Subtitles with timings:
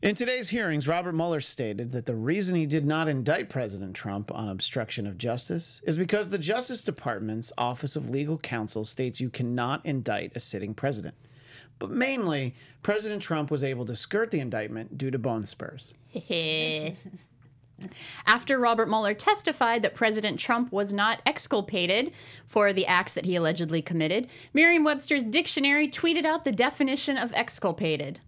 [0.00, 4.32] In today's hearings, Robert Mueller stated that the reason he did not indict President Trump
[4.32, 9.28] on obstruction of justice is because the Justice Department's Office of Legal Counsel states you
[9.28, 11.16] cannot indict a sitting president.
[11.80, 15.92] But mainly, President Trump was able to skirt the indictment due to bone spurs.
[18.24, 22.12] After Robert Mueller testified that President Trump was not exculpated
[22.46, 27.32] for the acts that he allegedly committed, Merriam Webster's dictionary tweeted out the definition of
[27.32, 28.20] exculpated.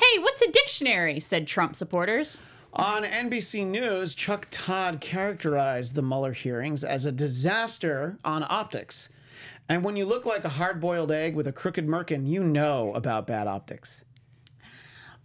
[0.00, 1.20] Hey, what's a dictionary?
[1.20, 2.40] said Trump supporters.
[2.72, 9.10] On NBC News, Chuck Todd characterized the Mueller hearings as a disaster on optics.
[9.68, 12.94] And when you look like a hard boiled egg with a crooked merkin, you know
[12.94, 14.04] about bad optics.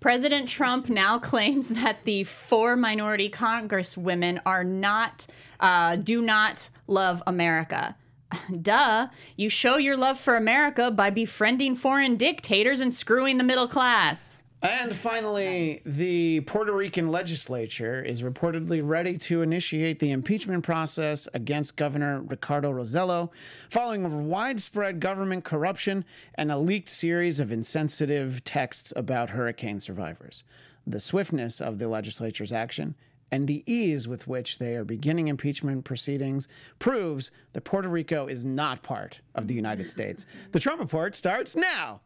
[0.01, 5.25] President Trump now claims that the four minority congresswomen are not,
[5.61, 7.95] uh, do not love America.
[8.61, 9.07] Duh.
[9.37, 14.41] You show your love for America by befriending foreign dictators and screwing the middle class.
[14.67, 21.75] And finally, the Puerto Rican legislature is reportedly ready to initiate the impeachment process against
[21.75, 23.29] Governor Ricardo Rosselló
[23.69, 30.43] following widespread government corruption and a leaked series of insensitive texts about hurricane survivors.
[30.87, 32.95] The swiftness of the legislature's action
[33.31, 36.47] and the ease with which they are beginning impeachment proceedings
[36.79, 40.25] proves that Puerto Rico is not part of the United States.
[40.53, 42.01] The Trump Report starts now.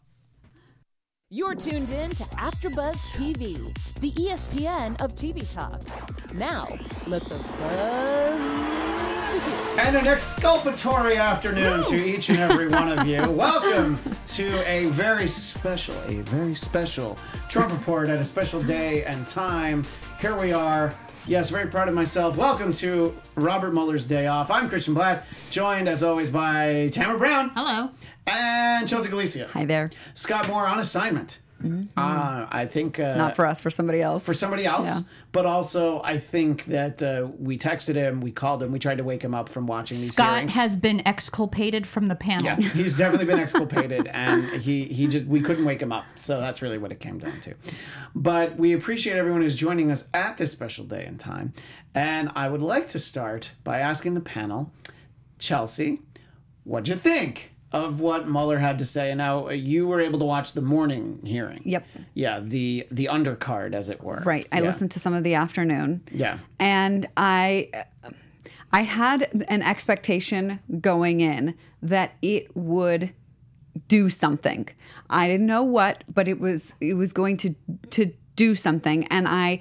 [1.31, 5.80] You're tuned in to AfterBuzz TV, the ESPN of TV talk.
[6.33, 8.41] Now, let the buzz.
[9.77, 13.21] And an exculpatory afternoon to each and every one of you.
[13.30, 17.16] Welcome to a very special, a very special
[17.47, 19.86] Trump report at a special day and time.
[20.19, 20.91] Here we are.
[21.27, 22.38] Yes, very proud of myself.
[22.38, 24.49] Welcome to Robert Mueller's Day Off.
[24.49, 27.91] I'm Christian Bladt, joined as always by Tamara Brown Hello.
[28.31, 29.47] And Chelsea Galicia.
[29.53, 29.89] Hi there.
[30.13, 31.39] Scott Moore on assignment.
[31.61, 34.23] Uh, I think uh, Not for us, for somebody else.
[34.25, 34.88] for somebody else.
[34.88, 34.99] Yeah.
[35.33, 39.03] But also, I think that uh, we texted him, we called him, we tried to
[39.03, 40.55] wake him up from watching these Scott hearings.
[40.55, 42.45] has been exculpated from the panel.
[42.45, 46.05] Yeah, he's definitely been exculpated, and he he just we couldn't wake him up.
[46.15, 47.53] So that's really what it came down to.
[48.15, 51.53] But we appreciate everyone who's joining us at this special day and time.
[51.93, 54.71] And I would like to start by asking the panel,
[55.39, 56.03] Chelsea,
[56.64, 59.11] what'd you think of what Mueller had to say?
[59.11, 61.61] And now you were able to watch the morning hearing.
[61.65, 61.85] Yep.
[62.13, 64.21] Yeah, the the undercard, as it were.
[64.25, 64.47] Right.
[64.52, 64.65] I Yeah.
[64.67, 66.02] listened to some of the afternoon.
[66.11, 66.39] Yeah.
[66.59, 67.69] And I
[68.71, 73.11] I had an expectation going in that it would
[73.87, 74.67] do something.
[75.09, 77.55] I didn't know what, but it was it was going to
[77.91, 79.59] to do something and I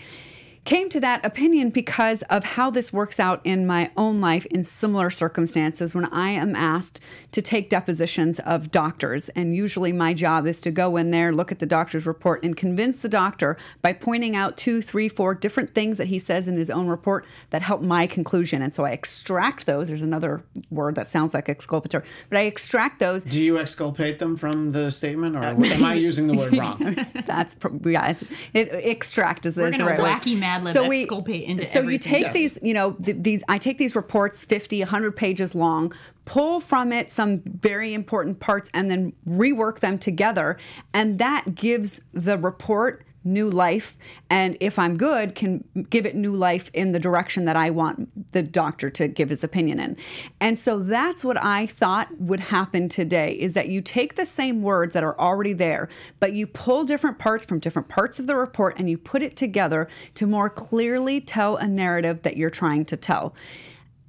[0.69, 4.63] came to that opinion because of how this works out in my own life in
[4.63, 7.01] similar circumstances when I am asked
[7.33, 9.31] to take depositions of doctors.
[9.31, 12.55] And usually my job is to go in there, look at the doctor's report, and
[12.55, 16.59] convince the doctor by pointing out two, three, four different things that he says in
[16.59, 18.61] his own report that help my conclusion.
[18.61, 19.89] And so I extract those.
[19.89, 24.37] There's another word that sounds like exculpatory, but I extract those Do you exculpate them
[24.37, 27.07] from the statement, or uh, am I using the word wrong?
[27.25, 28.09] That's pro- yeah.
[28.09, 30.11] It's, it, extract is, We're is the gonna right word.
[30.11, 32.35] wacky Mad Lib exculpate into So you take Yes.
[32.35, 33.43] these, you know, th- these.
[33.49, 35.93] I take these reports, 50, 100 pages long,
[36.25, 40.57] pull from it some very important parts, and then rework them together,
[40.93, 43.97] and that gives the report new life
[44.31, 48.33] and if i'm good can give it new life in the direction that i want
[48.33, 49.97] the doctor to give his opinion in.
[50.41, 54.63] And so that's what i thought would happen today is that you take the same
[54.63, 55.89] words that are already there
[56.21, 59.37] but you pull different parts from different parts of the report and you put it
[59.37, 63.35] together to more clearly tell a narrative that you're trying to tell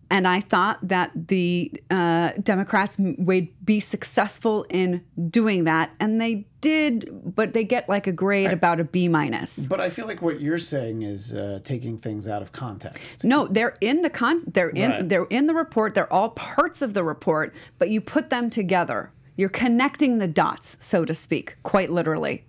[0.10, 6.48] and I thought that the uh, Democrats would be successful in doing that, and they
[6.62, 9.56] did, but they get like a grade about a B minus.
[9.58, 13.24] But I feel like what you're saying is uh, taking things out of context.
[13.24, 14.44] No, they're in the con.
[14.48, 14.92] They're in.
[14.92, 15.10] Right.
[15.10, 15.94] They're in the report.
[15.94, 19.12] They're all parts of the report, but you put them together.
[19.38, 22.44] You're connecting the dots, so to speak, quite literally.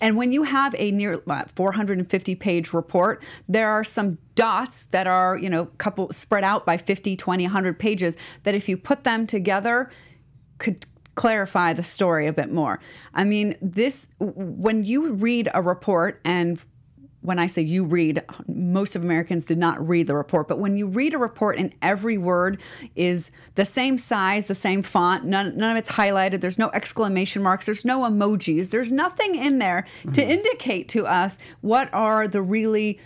[0.00, 5.06] And when you have a near uh, 450 page report, there are some dots that
[5.06, 9.04] are, you know, couple spread out by 50, 20, 100 pages that if you put
[9.04, 9.90] them together
[10.58, 12.80] could clarify the story a bit more.
[13.14, 16.60] I mean, this when you read a report and
[17.24, 20.76] when I say you read, most of Americans did not read the report, but when
[20.76, 22.60] you read a report and every word
[22.94, 27.42] is the same size, the same font, none, none of it's highlighted, there's no exclamation
[27.42, 30.30] marks, there's no emojis, there's nothing in there to mm-hmm.
[30.30, 33.00] indicate to us what are the really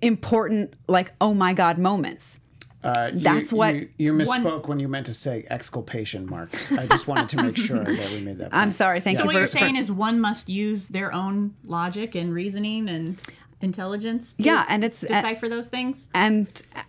[0.00, 2.38] important, like, oh my God moments.
[2.84, 6.70] Uh, you- That's what- you, you misspoke when you meant to say exculpation marks.
[6.70, 8.50] I just wanted to make sure that we made that.
[8.50, 8.62] Point.
[8.62, 9.00] I'm sorry.
[9.00, 12.14] Thank So you what for, you're for- saying is one must use their own logic
[12.14, 13.16] and reasoning and
[13.60, 14.34] intelligence.
[14.34, 16.08] To Yeah, and it's- decipher those things.
[16.14, 16.46] and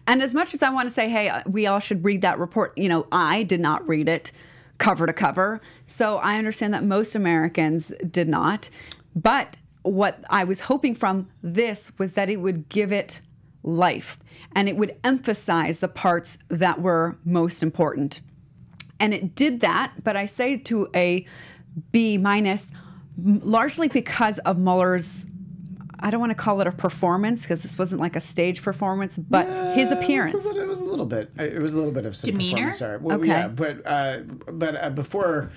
[0.07, 2.77] and as much as I want to say, hey, we all should read that report.
[2.77, 4.31] You know, I did not read it
[4.77, 8.69] cover to cover, so I understand that most Americans did not.
[9.15, 13.21] But what I was hoping from this was that it would give it
[13.65, 14.19] life
[14.55, 18.21] and it would emphasize the parts that were most important.
[18.99, 21.25] And it did that, but I say to a
[21.91, 22.71] B minus,
[23.17, 25.25] largely because of Mueller's.
[25.99, 29.17] I don't want to call it a performance because this wasn't like a stage performance,
[29.17, 30.33] but his Uh, It appearance.
[30.33, 31.31] was, little, it was a little bit.
[31.37, 32.49] It was a little bit of some Demeanor?
[32.71, 33.01] performance art.
[33.01, 33.27] Well, Okay.
[33.27, 34.17] Yeah, but uh,
[34.51, 35.49] but uh, before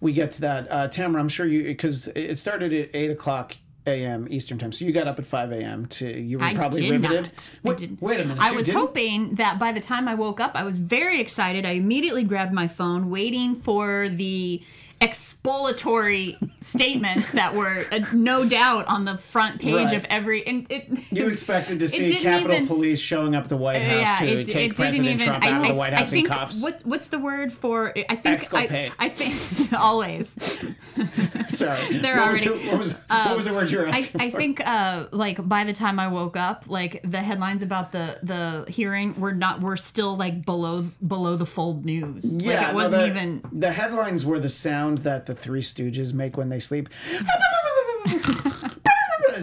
[0.00, 3.56] we get to that, uh, Tamara, I'm sure you because it started at eight o'clock
[3.86, 4.26] a.m.
[4.30, 5.86] Eastern time, so you got up at five a.m.
[5.86, 7.30] to you were I probably riveted.
[7.62, 8.02] Wait, didn't.
[8.02, 8.42] wait a minute.
[8.42, 8.80] I you was didn't?
[8.80, 11.64] hoping that by the time I woke up, I was very excited.
[11.64, 14.62] I immediately grabbed my phone, waiting for the
[15.00, 19.92] explanatory statements that were uh, no doubt on the front page Right.
[19.96, 20.46] of every.
[20.46, 24.18] And it, You expected to see Capitol even- Police showing up at the White House
[24.20, 26.12] to it- take it President even- Trump I- out of the I- White I House
[26.12, 26.62] in cuffs.
[26.62, 27.90] What's what's the word for?
[28.08, 28.92] I think Exculpate.
[28.98, 30.34] I, I think always.
[31.48, 33.98] Sorry, They're what was, already- the, what, was, what was the word you were I,
[33.98, 34.38] asking I for?
[34.38, 38.70] think uh, like by the time I woke up, like the headlines about the the
[38.70, 42.32] hearing were not were still like below below the fold news.
[42.36, 43.42] like Yeah, it wasn't the, even.
[43.52, 46.88] The headlines were the sound that the Three Stooges make when they sleep.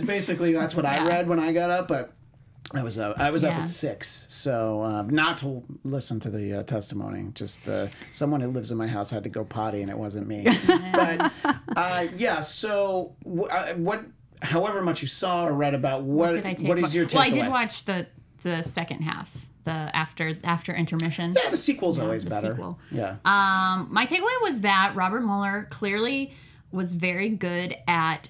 [0.06, 2.14] Basically that's what I read when I got up, but
[2.74, 3.20] I was up.
[3.20, 7.28] I was up at six, so uh, not to listen to the uh, testimony.
[7.36, 10.28] Just uh, someone who lives in my house had to go potty, and it wasn't
[10.28, 10.44] me.
[10.94, 11.32] but
[11.76, 14.04] uh, yeah, so w- uh, what?
[14.42, 17.14] However much you saw or read about, what Did I take what is your takeaway?
[17.14, 18.08] Well, I did watch the
[18.42, 19.32] the second half,
[19.64, 21.34] the after after intermission.
[21.42, 22.52] Yeah, the sequel's always the better.
[22.52, 22.80] sequel.
[22.92, 23.16] Yeah.
[23.26, 26.34] Um, my takeaway was that Robert Mueller clearly
[26.72, 28.30] was very good at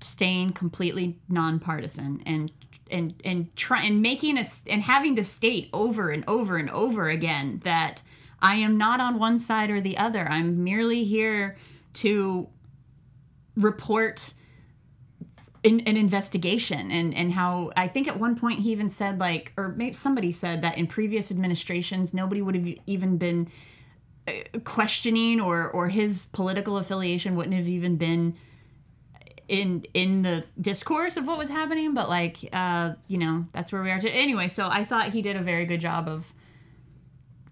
[0.00, 2.52] staying completely nonpartisan and
[2.90, 7.08] and and try and making us and having to state over and over and over
[7.08, 8.02] again that
[8.40, 10.28] I am not on one side or the other.
[10.28, 11.56] I'm merely here
[11.94, 12.48] to
[13.56, 14.34] report
[15.64, 19.52] in, an investigation and and how I think at one point he even said like
[19.56, 23.48] or maybe somebody said that in previous administrations nobody would have even been
[24.28, 24.32] uh,
[24.62, 28.36] questioning or or his political affiliation wouldn't have even been
[29.48, 31.94] in in the discourse of what was happening.
[31.94, 33.98] But like uh you know that's where we are.
[33.98, 36.34] Today anyway so i thought he did a very good job of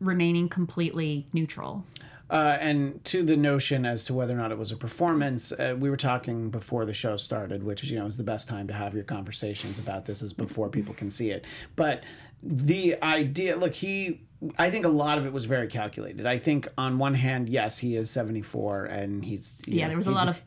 [0.01, 1.87] remaining completely neutral
[2.33, 5.77] Uh, and to the notion as to whether or not it was a performance, uh,
[5.79, 8.73] we were talking before the show started, which you know is the best time to
[8.73, 11.45] have your conversations about this is before people can see it.
[11.77, 12.03] But
[12.43, 14.23] the idea, look, he,
[14.59, 16.25] I think a lot of it was very calculated.
[16.25, 19.97] I think on one hand, yes, he is seventy four, and he's yeah know, there
[19.99, 20.41] was a lot of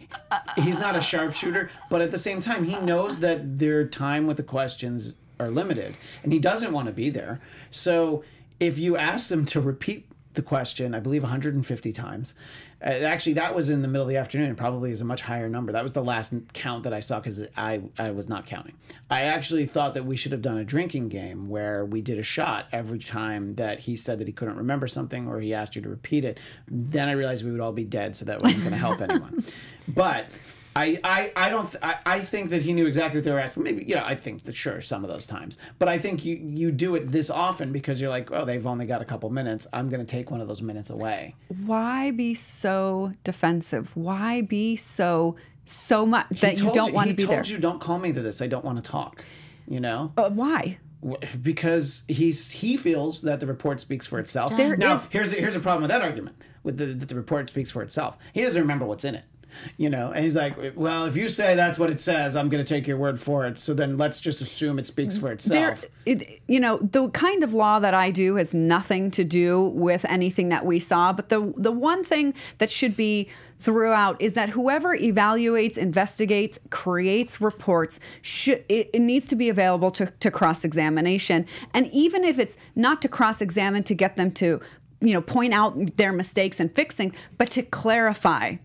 [0.58, 4.38] he's not a sharpshooter, but at the same time, he knows that their time with
[4.38, 7.40] the questions are limited, and he doesn't want to be there.
[7.70, 8.24] So
[8.60, 12.34] if you ask them to repeat the question, I believe 150 times.
[12.82, 14.56] Uh, actually, that was in the middle of the afternoon.
[14.56, 15.72] Probably is a much higher number.
[15.72, 18.74] That was the last count that I saw because I, I was not counting.
[19.10, 22.24] I actually thought that we should have done a drinking game where we did a
[22.24, 25.82] shot every time that he said that he couldn't remember something or he asked you
[25.82, 26.40] to repeat it.
[26.68, 29.44] Then I realized we would all be dead, so that wasn't going to help anyone.
[29.88, 30.30] But
[30.78, 33.40] I, I, I don't th- I, I think that he knew exactly what they were
[33.40, 33.64] asking.
[33.64, 36.36] Maybe you know I think that sure some of those times, but I think you
[36.36, 39.68] you do it this often because you're like oh they've only got a couple minutes.
[39.72, 41.36] I'm going to take one of those minutes away.
[41.66, 43.96] Why be so defensive?
[43.96, 47.30] Why be so so much that you don't want to be there?
[47.30, 48.42] He told you don't call me to this.
[48.42, 49.24] I don't want to talk.
[49.68, 50.12] You know.
[50.18, 50.78] Uh, why?
[51.42, 54.56] Because he's he feels that the report speaks for itself.
[54.58, 57.50] There now, is- here's here's a problem with that argument with the that the report
[57.50, 58.18] speaks for itself.
[58.34, 59.26] He doesn't remember what's in it.
[59.78, 62.64] You know, and he's like, "Well, if you say that's what it says, I'm going
[62.64, 63.60] to take your word for it.
[63.60, 67.44] So then let's just assume it speaks for there, itself." it, you know, the kind
[67.44, 71.14] of law that I do has nothing to do with anything that we saw.
[71.14, 77.42] But the the one thing that should be throughout is that whoever evaluates, investigates, creates
[77.42, 81.46] reports, should it, it needs to be available to, to cross examination.
[81.74, 84.62] And even if it's not to cross examine to get them to,
[85.02, 88.58] you know, point out their mistakes and fixing, but to clarify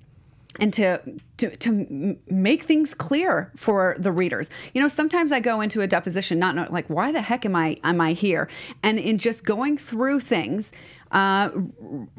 [0.58, 1.00] and to,
[1.36, 4.50] to to make things clear for the readers.
[4.74, 7.54] You know, sometimes I go into a deposition not know, like why the heck am
[7.54, 8.48] I am I here?
[8.82, 10.72] And in just going through things,
[11.12, 11.50] uh,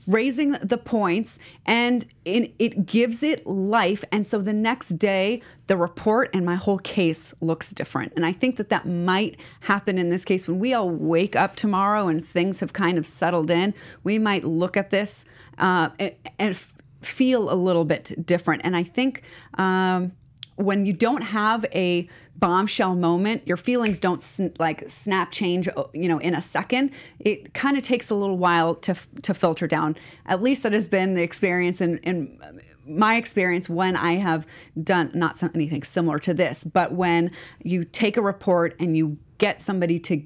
[0.07, 4.03] raising the points, and it gives it life.
[4.11, 8.13] And so the next day, the report and my whole case looks different.
[8.15, 11.55] And I think that that might happen in this case when we all wake up
[11.55, 13.73] tomorrow and things have kind of settled in.
[14.03, 15.25] We might look at this
[15.57, 16.59] uh, and, and
[17.01, 18.61] feel a little bit different.
[18.63, 19.23] And I think
[19.55, 20.13] um,
[20.55, 25.83] when you don't have a bombshell moment, your feelings don't sn- like snap change, uh,
[25.93, 26.91] you know, in a second.
[27.19, 29.95] It kind of takes a little while to to filter down.
[30.25, 32.39] At least that has been the experience in, in
[32.85, 34.45] my experience when I have
[34.81, 37.31] done not anything similar to this, but when
[37.63, 40.23] you take a report and you get somebody to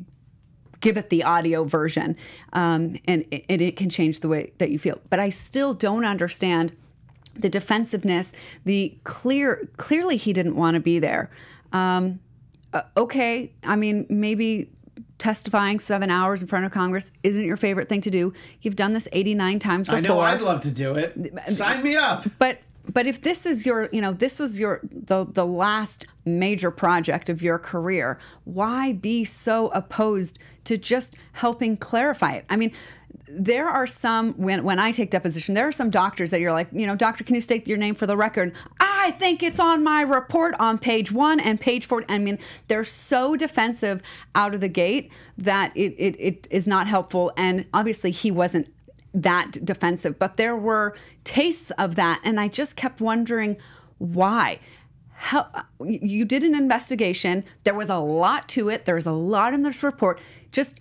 [0.80, 2.16] give it the audio version,
[2.54, 5.00] um, and, and it can change the way that you feel.
[5.10, 6.76] But I still don't understand
[7.36, 8.32] the defensiveness,
[8.64, 11.30] the clear, clearly he didn't want to be there.
[11.74, 12.20] Um,
[12.74, 14.70] uh, okay, I mean, maybe
[15.18, 18.34] testifying seven hours in front of Congress isn't your favorite thing to do.
[18.62, 19.98] You've done this 89 times before.
[19.98, 21.16] I know I'd love to do it.
[21.48, 22.26] Sign me up.
[22.38, 26.72] But but if this is your, you know, this was your the the last major
[26.72, 32.46] project of your career, why be so opposed to just helping clarify it?
[32.50, 32.72] I mean,
[33.28, 36.68] there are some when when I take deposition, there are some doctors that you're like,
[36.72, 38.54] you know, doctor, can you state your name for the record?
[38.80, 42.04] I think it's on my report on page one and page four.
[42.08, 44.02] I mean, they're so defensive
[44.36, 47.32] out of the gate that it it, it is not helpful.
[47.36, 48.72] And obviously, he wasn't
[49.14, 53.58] that defensive, but there were tastes of that, and I just kept wondering
[53.98, 54.60] why.
[55.18, 55.48] How,
[55.84, 57.46] you did an investigation.
[57.64, 58.86] There was a lot to it.
[58.86, 60.20] There's a lot in this report.
[60.52, 60.80] Just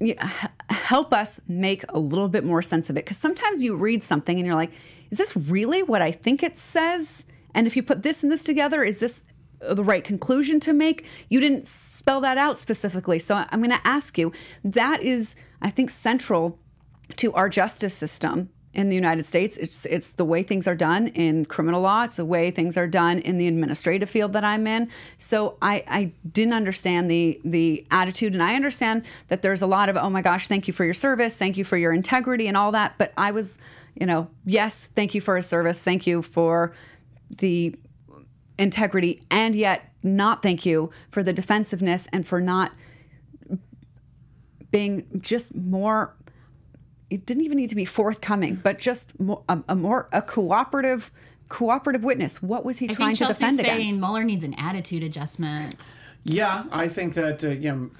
[0.00, 0.28] you know,
[0.70, 3.04] help us make a little bit more sense of it.
[3.04, 4.72] Because sometimes you read something and you're like,
[5.10, 7.24] is this really what I think it says?
[7.54, 9.22] And if you put this and this together, is this
[9.60, 11.06] the right conclusion to make?
[11.28, 13.18] You didn't spell that out specifically.
[13.18, 14.32] So I'm going to ask you
[14.64, 16.58] that is, I think, central
[17.16, 19.56] to our justice system in the United States.
[19.56, 22.04] It's it's the way things are done in criminal law.
[22.04, 24.90] It's the way things are done in the administrative field that I'm in.
[25.16, 29.88] So I, I didn't understand the the attitude, and I understand that there's a lot
[29.88, 32.56] of oh my gosh, thank you for your service, thank you for your integrity, and
[32.56, 32.94] all that.
[32.98, 33.56] But I was,
[33.94, 36.74] you know, yes, thank you for his service, thank you for
[37.30, 37.74] the
[38.58, 42.72] integrity, and yet not thank you for the defensiveness and for not
[44.70, 46.14] being just more
[47.10, 51.10] it didn't even need to be forthcoming, but just more, a, a, more a cooperative
[51.48, 52.42] cooperative witness.
[52.42, 54.00] What was he I trying think to Chelsea's defend saying against?
[54.00, 55.76] Mueller needs an attitude adjustment.
[56.24, 57.90] Yeah, I think that uh, you know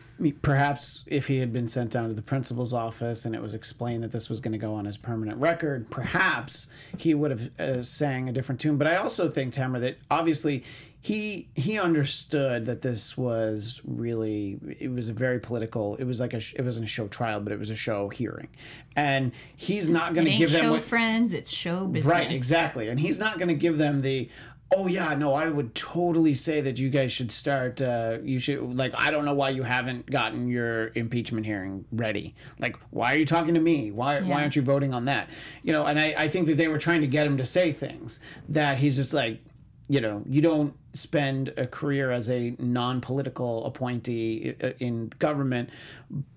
[0.43, 4.03] perhaps if he had been sent down to the principal's office and it was explained
[4.03, 7.83] that this was going to go on his permanent record, perhaps he would have uh,
[7.83, 8.79] sang a different tune.
[8.79, 10.65] But I also think Tamara that obviously
[11.00, 15.97] he he understood that this was really it was a very political.
[15.97, 18.49] It was like a it wasn't a show trial, but it was a show hearing,
[18.97, 22.11] and he's not going to give them show what, friends, it's show business.
[22.11, 22.88] Right, exactly.
[22.88, 24.29] And he's not going to give them the,
[24.75, 28.76] oh, yeah, no, I would totally say that you guys should start, uh, you should,
[28.76, 32.35] like, I don't know why you haven't gotten your impeachment hearing ready.
[32.59, 33.91] Like, why are you talking to me?
[33.91, 35.31] Why, why aren't you voting on that?
[35.62, 37.73] You know, and I, I think that they were trying to get him to say
[37.73, 39.41] things that he's just like,
[39.88, 45.71] you know, you don't spend a career as a non-political appointee uh, in government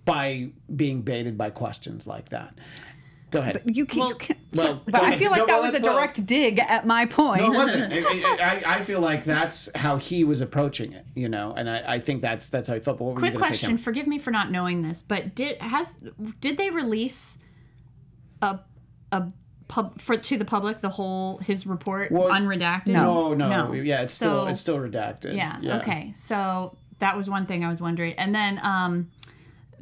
[0.06, 2.54] by being baited by questions like that.
[3.32, 3.62] Go ahead.
[3.66, 5.86] you can, you can well, but I feel like Go- that well, was a let's-
[5.86, 7.42] well- direct dig at my point.
[7.44, 7.94] No, it wasn't.
[7.94, 11.84] I, I, I feel like that's how he was approaching it, you know, and I,
[11.88, 12.98] I think that's that's how he felt.
[12.98, 13.78] But what were Quick you going say, question.
[13.78, 15.94] Forgive me for not knowing this, but did has
[16.42, 17.38] did they release
[18.42, 18.60] a
[19.12, 19.30] a
[19.70, 22.88] pub for to the public the whole his report Well, unredacted?
[22.88, 25.36] No, no, yeah, it's still it's still redacted.
[25.36, 26.12] Yeah, Okay.
[26.14, 29.10] So that was one thing I was wondering, and then um,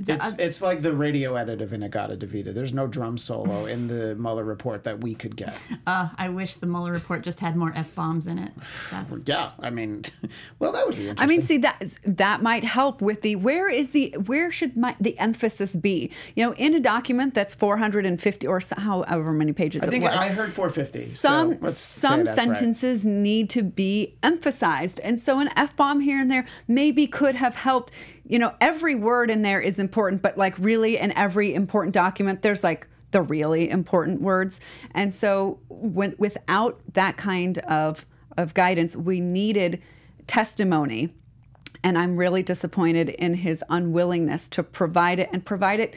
[0.06, 2.54] It's it's like the radio edit of In-A-Gadda-Da-Vida.
[2.54, 5.58] There's no drum solo in the Mueller report that we could get.
[5.88, 8.51] uh, I wish the Mueller report just had more f bombs in it.
[8.92, 10.04] That's, Yeah, I mean,
[10.60, 11.24] well, that would be interesting.
[11.24, 14.96] I mean, see that that might help with the where is the where should my,
[15.00, 16.12] the emphasis be?
[16.36, 20.04] You know, in a document that's 450 or so- however many pages I it think
[20.04, 20.13] was.
[20.13, 21.00] I heard 450.
[21.00, 22.56] some so let's say some that's right.
[22.58, 27.56] sentences need to be emphasized and so an f-bomb here and there maybe could have
[27.56, 27.92] helped
[28.27, 32.41] you know every word in there is important but like really in every important document
[32.41, 34.60] there's like the really important words.
[34.91, 38.05] And so when without that kind of
[38.38, 39.81] of guidance we needed
[40.27, 41.13] testimony.
[41.84, 45.96] And I'm really disappointed in his unwillingness to provide it and provide it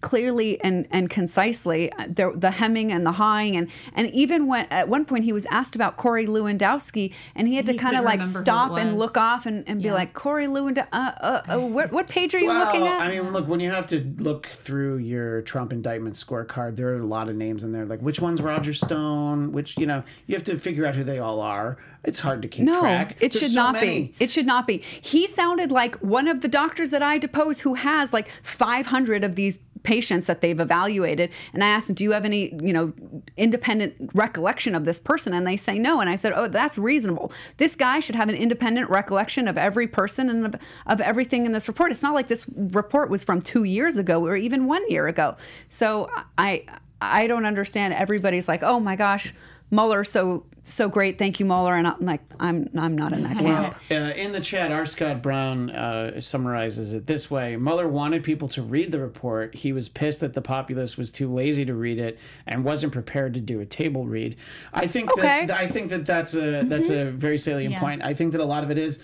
[0.00, 4.64] clearly and and concisely uh, the, the hemming and the hawing and and even when
[4.70, 8.04] at one point he was asked about Corey Lewandowski and he had to kind of
[8.04, 10.86] like remember who it stop and look off and, and be like Corey Lewandowski.
[10.92, 13.00] Uh, uh, uh, what what page are you Well, looking at?
[13.00, 16.98] I mean, look, when you have to look through your Trump indictment scorecard, there are
[17.00, 17.84] a lot of names in there.
[17.84, 19.52] Like, which one's Roger Stone?
[19.52, 21.76] Which, you know, you have to figure out who they all are.
[22.04, 23.16] It's hard to keep No, track.
[23.20, 23.86] it There's should so not many.
[24.06, 24.14] be.
[24.20, 24.78] It should not be.
[25.00, 29.34] He sounded like one of the doctors that I depose who has like 500 of
[29.34, 32.92] these patients that they've evaluated and I asked do you have any you know
[33.36, 35.32] independent recollection of this person?
[35.32, 37.32] And they say no and I said oh that's reasonable.
[37.56, 41.52] This guy should have an independent recollection of every person and of, of everything in
[41.52, 41.92] this report.
[41.92, 45.36] It's not like this report was from 2 years ago or even 1 year ago.
[45.68, 46.64] So I
[47.00, 47.94] I don't understand.
[47.94, 49.32] Everybody's like oh my gosh
[49.70, 53.38] Mueller so so great thank you Mueller and I'm like I'm I'm not in that
[53.38, 54.84] camp Uh, in the chat, R.
[54.86, 59.54] Scott Brown uh, summarizes it this way Mueller wanted people to read the report.
[59.54, 63.34] He was pissed that the populace was too lazy to read it and wasn't prepared
[63.34, 64.36] to do a table read.
[64.74, 65.46] I think Okay.
[65.46, 67.80] that I think that that's a that's a very salient Yeah.
[67.80, 68.02] point.
[68.04, 68.98] I think that a lot of it is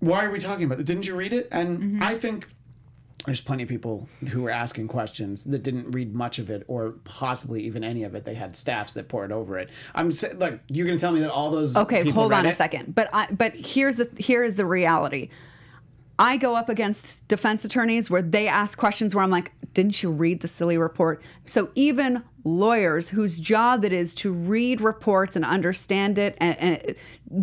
[0.00, 0.86] why are we talking about it?
[0.86, 1.46] Didn't you read it?
[1.52, 2.48] And I think
[3.26, 6.92] there's plenty of people who were asking questions that didn't read much of it or
[7.04, 8.24] possibly even any of it.
[8.24, 9.70] They had staffs that poured over it.
[9.94, 12.50] I'm saying, like, you're going to tell me that all those Okay, hold on a
[12.50, 12.54] it?
[12.56, 12.94] second.
[12.94, 15.28] But I, but here's the here is the reality.
[16.18, 20.10] I go up against defense attorneys where they ask questions where I'm like, didn't you
[20.10, 21.22] read the silly report?
[21.46, 26.94] So even lawyers whose job it is to read reports and understand it and, and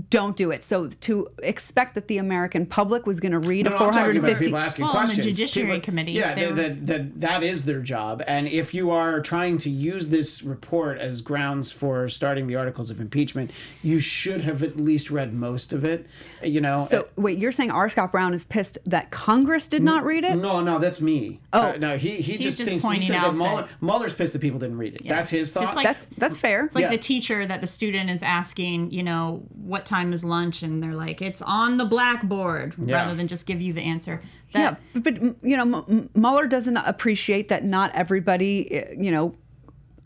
[0.09, 0.63] don't do it.
[0.63, 3.83] So to expect that the American public was going to read No, a no, I'm
[3.89, 5.15] about 450 people asking Well, on the.
[5.15, 8.21] Judiciary People- Committee, Yeah, they that, were- that, that, that is their job.
[8.27, 12.89] And if you are trying to use this report as grounds for starting the articles
[12.91, 13.51] of impeachment,
[13.81, 16.05] you should have at least read most of it.
[16.43, 16.85] You know.
[16.89, 17.87] So wait, you're saying R.
[17.89, 20.35] Scott Brown is pissed that Congress did not read it?
[20.35, 21.39] no, no, that's me.
[21.53, 21.61] Oh.
[21.61, 24.33] Uh, no, he he just, just thinks he pointing says that Mueller, that- Mueller's pissed
[24.33, 25.07] that people didn't read it.
[25.07, 25.63] That's his thought.
[25.65, 26.65] It's like- That's that's fair.
[26.65, 26.89] It's like Yeah.
[26.89, 30.95] the teacher that the student is asking, you know, what time is lunch, and they're
[30.95, 32.95] like, it's on the blackboard, Yeah.
[33.03, 34.21] rather than just give you the answer.
[34.51, 39.11] Yeah, but, but you know, M- M- Mueller doesn't appreciate that not everybody, uh, you
[39.11, 39.35] know,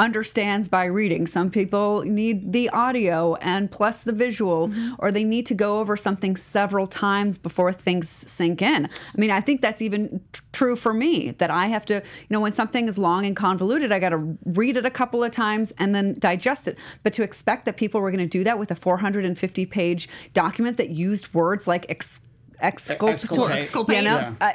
[0.01, 1.27] understands by reading.
[1.27, 4.96] Some people need the audio and plus the visual, Mm-hmm.
[5.00, 8.86] or they need to go over something several times before things sink in.
[8.86, 12.27] I mean, I think that's even t- true for me that I have to, you
[12.29, 15.31] know, when something is long and convoluted, I got to read it a couple of
[15.31, 16.77] times and then digest it.
[17.03, 20.77] But to expect that people were going to do that with a 450 page document
[20.77, 22.30] that used words like ex- exculpatory,
[22.62, 23.58] Exculpate.
[23.58, 23.96] Exculpate.
[23.98, 24.34] you know, Yeah.
[24.39, 24.51] uh,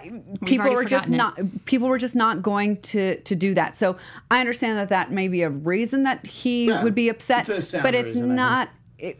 [0.46, 1.16] people were just forgotten it.
[1.16, 3.76] not people were just not going to to do that.
[3.76, 3.96] So
[4.30, 7.50] I understand that that may be a reason that he Yeah, would be upset, it's
[7.50, 8.36] a sound but it's reason, I think.
[8.36, 8.68] not.
[8.98, 9.18] It,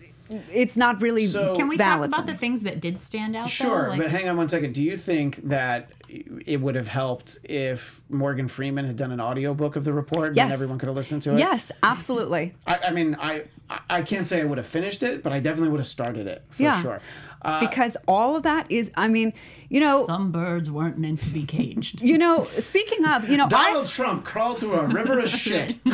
[0.52, 3.48] it's not really So- Can we talk about the things that did stand out?
[3.48, 3.88] Sure, though?
[3.90, 4.72] Like, but hang on one second.
[4.74, 9.76] Do you think that it would have helped if Morgan Freeman had done an audiobook
[9.76, 11.38] of the report and everyone could have listened to it?
[11.38, 12.54] Yes, absolutely.
[12.66, 15.40] I, I mean, I I- I can't say I would have finished it, but I
[15.40, 16.80] definitely would have started it for Yeah.
[16.80, 17.00] sure.
[17.42, 19.32] Uh, because all of that is, I mean,
[19.68, 22.00] you know, some birds weren't meant to be caged.
[22.00, 22.48] you know.
[22.58, 25.74] Speaking of, you know, Donald I, Trump crawled through a river of shit.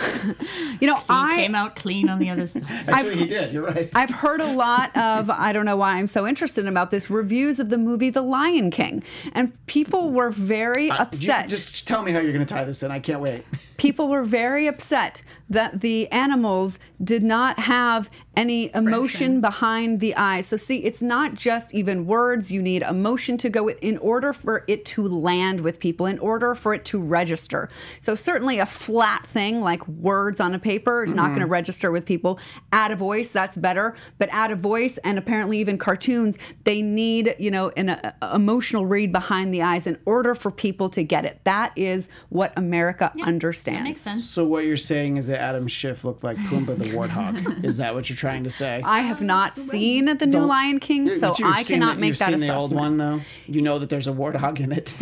[0.80, 2.64] you know, He I came out clean on the other side.
[2.88, 3.52] Actually, he did.
[3.52, 3.90] You're right.
[3.94, 7.58] I've heard a lot of, I don't know why I'm so interested about this, reviews
[7.58, 9.02] of the movie The Lion King.
[9.32, 11.48] And people were very uh, You- upset.
[11.48, 12.90] just tell me how you're going to tie this in.
[12.90, 13.44] I can't wait.
[13.76, 20.46] people were very upset that the animals did not have any emotion behind the eyes.
[20.46, 22.50] So see, it's not just even words.
[22.50, 26.18] You need emotion to go with in order for it to land with people, in
[26.18, 27.68] order for it to register.
[28.00, 31.90] So certainly a flat thing like words on a paper is not going to register
[31.90, 32.38] with people.
[32.72, 33.94] Add a voice, that's better.
[34.18, 38.86] But add a voice and apparently even cartoons, they need, you know, an uh, emotional
[38.86, 41.40] read behind the eyes in order for people to get it.
[41.44, 43.80] That is what America understands.
[43.80, 44.28] That makes sense.
[44.28, 47.64] So what you're saying is that Adam Schiff looked like Pumbaa the warthog.
[47.64, 48.80] is that what you're trying to say?
[48.84, 52.18] I have not seen the new Lion King, so I seen cannot the- make you've
[52.20, 52.52] that seen assessment.
[52.56, 53.20] the old one though.
[53.46, 54.94] You know that there's a warthog in it.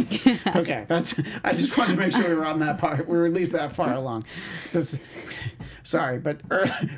[0.57, 1.15] okay, that's.
[1.45, 3.07] I just wanted to make sure we were on that part.
[3.07, 4.25] We were at least that far along.
[4.73, 4.99] This,
[5.83, 6.41] sorry, but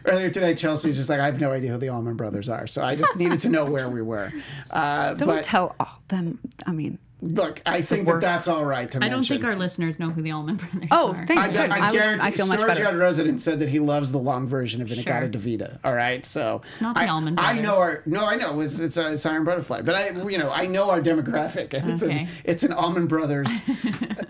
[0.04, 2.82] earlier today, Chelsea's just like I have no idea who the Allman Brothers are, so
[2.82, 4.32] I just needed to know where we were.
[4.70, 6.38] Uh, Don't but tell all them.
[6.66, 9.16] I mean, look, I think that that's all right to I mention.
[9.16, 10.88] don't think our listeners know who the Allman Brothers are.
[10.90, 11.26] oh, are.
[11.26, 11.70] thank I, good.
[11.70, 12.82] I, would- guarantee I feel much Storage better.
[12.90, 15.80] Yard resident said that he loves the long version of In-A-Gadda-Da-Vida.
[15.84, 18.78] All right, so it's not the I, Allman I know our no, I know it's
[18.80, 22.02] it's, uh, it's Iron Butterfly, but I you know I know our demographic, and it's
[22.02, 22.22] Okay.
[22.22, 23.48] an it's an Allman Brothers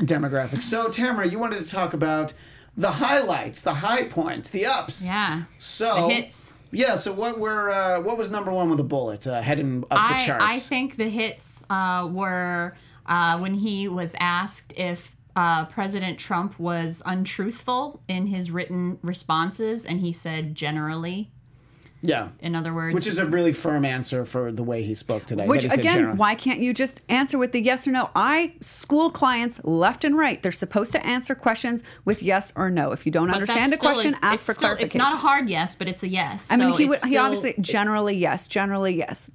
[0.00, 0.62] demographic.
[0.62, 2.32] So Tamara, you wanted to talk about
[2.76, 5.04] the highlights, the high points, the ups.
[5.04, 5.42] Yeah.
[5.58, 6.52] So The hits.
[6.70, 6.96] Yeah.
[6.96, 10.18] So what were uh, what was number one with a bullet uh, heading up I,
[10.18, 10.44] the charts?
[10.44, 16.58] I think the hits uh, were uh, when he was asked if uh, President Trump
[16.58, 21.30] was untruthful in his written responses, and he said generally.
[22.04, 22.30] Yeah.
[22.40, 25.46] In other words, Which is a really firm answer for the way he spoke today.
[25.46, 26.18] Which that he said again, generally.
[26.18, 28.10] why can't you just answer with the yes or no?
[28.16, 30.42] I school clients left and right.
[30.42, 32.90] They're supposed to answer questions with yes or no.
[32.90, 34.86] If you don't But understand a question, it's ask for still- clarification.
[34.86, 36.48] It's not a hard yes, but it's a yes.
[36.50, 36.96] I mean, So he would.
[36.96, 39.30] it's He obviously generally yes, generally yes.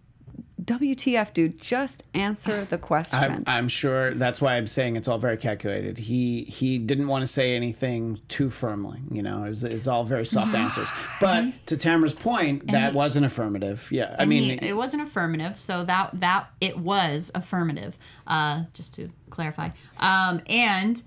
[0.67, 1.59] WTF, dude?
[1.61, 3.17] Just answer the question.
[3.17, 5.97] I'm, I'm sure that's why I'm saying it's all very calculated.
[5.97, 8.99] He he didn't want to say anything too firmly.
[9.09, 10.89] You know, it's, it's all very soft answers.
[11.21, 13.87] But to Tamara's point, that was an affirmative.
[13.91, 17.97] Yeah, I mean, he- it was an affirmative, so that that it was affirmative.
[18.27, 19.69] Uh, just to clarify,
[20.01, 21.01] um, and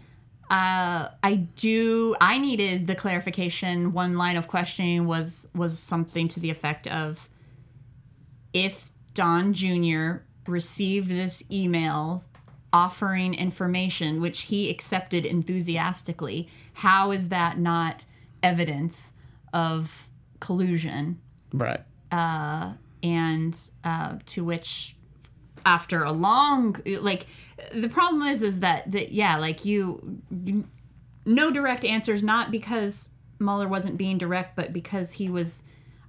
[0.51, 2.17] uh, I do.
[2.19, 3.93] I needed the clarification.
[3.93, 7.29] One line of questioning was was something to the effect of,
[8.55, 10.23] if Don Jr.
[10.47, 12.25] received this email
[12.73, 18.05] offering information which he accepted enthusiastically, how is that not
[18.43, 19.13] evidence
[19.53, 21.21] of collusion?
[21.53, 21.81] right.
[23.03, 24.97] and uh, to which
[25.67, 27.27] after a long like
[27.75, 30.65] the problem is is that that yeah like you, you
[31.27, 35.63] no direct answers not because Mueller wasn't being direct but because he was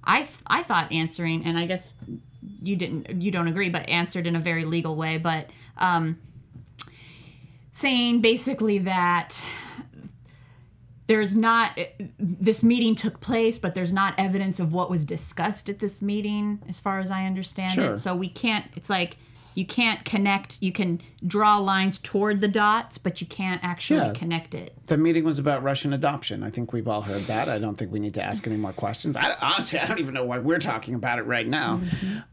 [0.04, 1.92] I th- I thought answering and I guess
[2.62, 6.18] you didn't you don't agree but answered in a very legal way but um
[7.70, 9.42] saying basically that
[11.06, 11.78] there's not
[12.18, 16.60] this meeting took place but there's not evidence of what was discussed at this meeting
[16.68, 17.92] as far as i understand Sure.
[17.94, 19.16] it so we can't it's like
[19.54, 24.12] you can't connect you can draw lines toward the dots but you can't actually Yeah.
[24.12, 26.42] connect it The meeting was about Russian adoption.
[26.42, 27.48] I think we've all heard that.
[27.48, 29.16] I don't think we need to ask any more questions.
[29.16, 31.80] I, honestly, I don't even know why we're talking about it right now.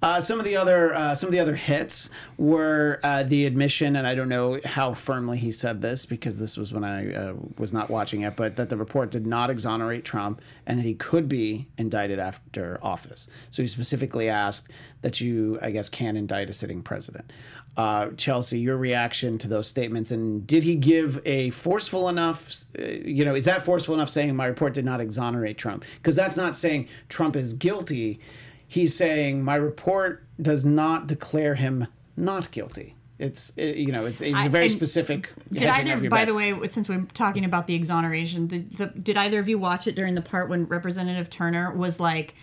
[0.01, 3.95] Uh, some of the other uh, some of the other hits were uh, the admission,
[3.95, 7.33] and I don't know how firmly he said this because this was when I uh,
[7.57, 10.93] was not watching it, but that the report did not exonerate Trump and that he
[10.93, 13.27] could be indicted after office.
[13.49, 14.69] So he specifically asked
[15.01, 17.33] that you, I guess, can indict a sitting president.
[17.75, 22.65] Uh, Chelsea, your reaction to those statements, and did he give a forceful enough?
[22.77, 25.83] Uh, you know, is that forceful enough saying my report did not exonerate Trump?
[25.95, 28.19] Because that's not saying Trump is guilty.
[28.67, 32.95] He's saying my report does not declare him not guilty.
[33.19, 35.29] It's uh, you know, it's, it's I- very specific.
[35.51, 36.31] did either by bets.
[36.31, 39.87] the way since we're talking about the exoneration did, the, did either of you watch
[39.87, 42.33] it during the part when representative turner was like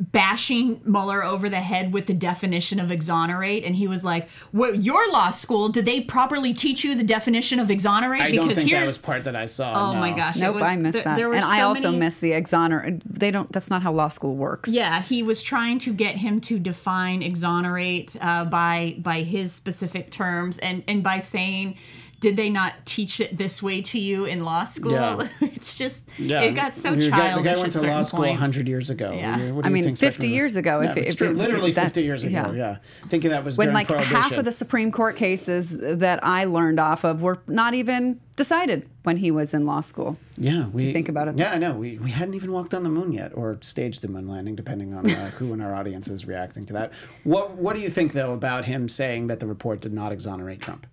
[0.00, 4.82] bashing Mueller over the head with the definition of exonerate, and he was like, "What
[4.82, 5.68] your law school?
[5.68, 8.22] Did they properly teach you the definition of exonerate?
[8.22, 9.90] I don't think that was part that I saw.
[9.90, 11.88] oh my gosh, it nope, was- I missed th- that, there were and I also
[11.90, 13.02] many- missed the exonerate.
[13.04, 13.50] They don't.
[13.52, 14.70] That's not how law school works.
[14.70, 20.10] Yeah, he was trying to get him to define exonerate uh, by by his specific
[20.10, 21.76] terms, and and by saying.
[22.20, 24.90] Did they not teach it this way to you in law school?
[24.90, 25.28] Yeah.
[25.40, 27.36] it's just Yeah, it got so the guy- childish.
[27.36, 28.32] The guy at went to law school points.
[28.40, 29.12] 100 years ago.
[29.12, 29.30] Yeah.
[29.30, 31.30] What do you I mean, think's 50 years ago, Yeah, if- it's if- true.
[31.30, 32.32] if- Literally 50 years ago.
[32.32, 32.52] yeah.
[32.52, 32.76] Yeah.
[33.08, 36.80] Thinking that was when during like half of the Supreme Court cases that I learned
[36.80, 40.16] off of were not even decided when he was in law school.
[40.36, 41.38] Yeah, we think about it.
[41.38, 41.72] Yeah, I know.
[41.74, 44.92] We, we hadn't even walked on the moon yet, or staged the moon landing, depending
[44.92, 46.92] on uh, who in our audience is reacting to that.
[47.22, 50.60] What What do you think though about him saying that the report did not exonerate
[50.60, 50.86] Trump?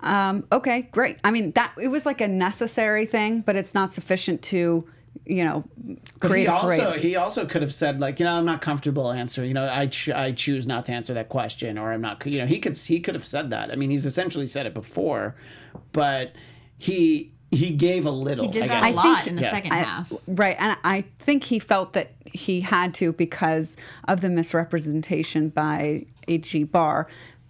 [0.00, 1.18] Um, okay, great.
[1.24, 4.86] I mean, that it was like a necessary thing, but it's not sufficient to,
[5.24, 5.64] you know,
[6.20, 7.00] But create he a also parade.
[7.02, 9.86] he also could have said like you know I'm not comfortable answering you know I
[9.86, 12.76] ch- I choose not to answer that question or I'm not you know he could
[12.76, 15.34] he could have said that I mean he's essentially said it before,
[15.92, 16.32] but
[16.78, 18.44] he he gave a little.
[18.46, 18.92] He did I that guess.
[18.92, 19.50] a lot think- in the yeah.
[19.50, 20.12] second I- half.
[20.26, 20.56] Right.
[20.58, 23.76] And I think he felt that he had to because
[24.08, 26.64] of the misrepresentation by A.G.
[26.64, 27.06] Barr.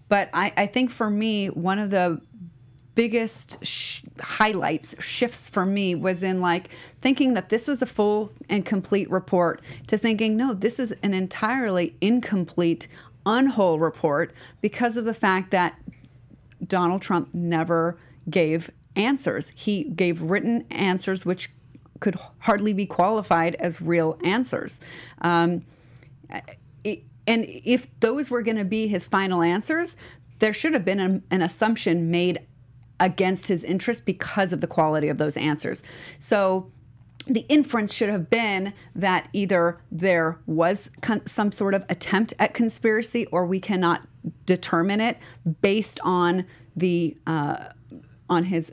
[0.09, 2.21] But I, I think for me, one of the
[2.97, 8.33] biggest sh- highlights, shifts for me was in like thinking that this was a full
[8.49, 12.89] and complete report to thinking, no, this is an entirely incomplete,
[13.25, 15.79] unwhole report because of the fact that
[16.67, 19.53] Donald Trump never gave answers.
[19.55, 21.51] He gave written answers which
[22.01, 24.81] could hardly be qualified as real answers.
[25.21, 25.65] Um,
[27.29, 29.97] and if those were going to be his final answers,
[30.39, 32.46] there should have been an assumption made
[32.99, 35.83] against his interest because of the quality of those answers.
[36.19, 36.71] So
[37.27, 40.91] the inference should have been that either there was
[41.27, 44.07] some sort of attempt at conspiracy or we cannot
[44.45, 45.19] determine it
[45.61, 47.69] based on the uh,
[48.29, 48.73] on his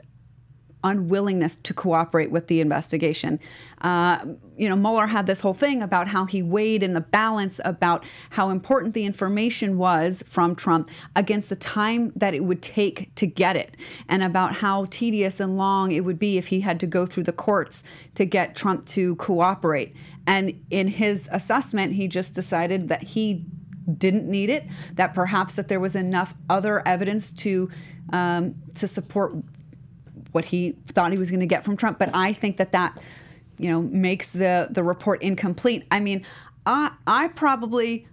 [0.84, 3.40] unwillingness to cooperate with the investigation.
[3.80, 4.24] Uh,
[4.56, 8.04] you know, Mueller had this whole thing about how he weighed in the balance about
[8.30, 13.26] how important the information was from Trump against the time that it would take to
[13.26, 13.76] get it,
[14.08, 17.24] and about how tedious and long it would be if he had to go through
[17.24, 17.82] the courts
[18.14, 19.96] to get Trump to cooperate.
[20.26, 23.44] And in his assessment, he just decided that he
[23.98, 24.64] didn't need it.
[24.94, 27.70] That perhaps that there was enough other evidence to
[28.12, 29.34] um, to support
[30.34, 31.98] what he thought he was going to get from Trump.
[31.98, 32.98] But I think that that
[33.56, 35.86] you know makes the the report incomplete.
[35.90, 36.24] I mean,
[36.66, 38.08] I I probably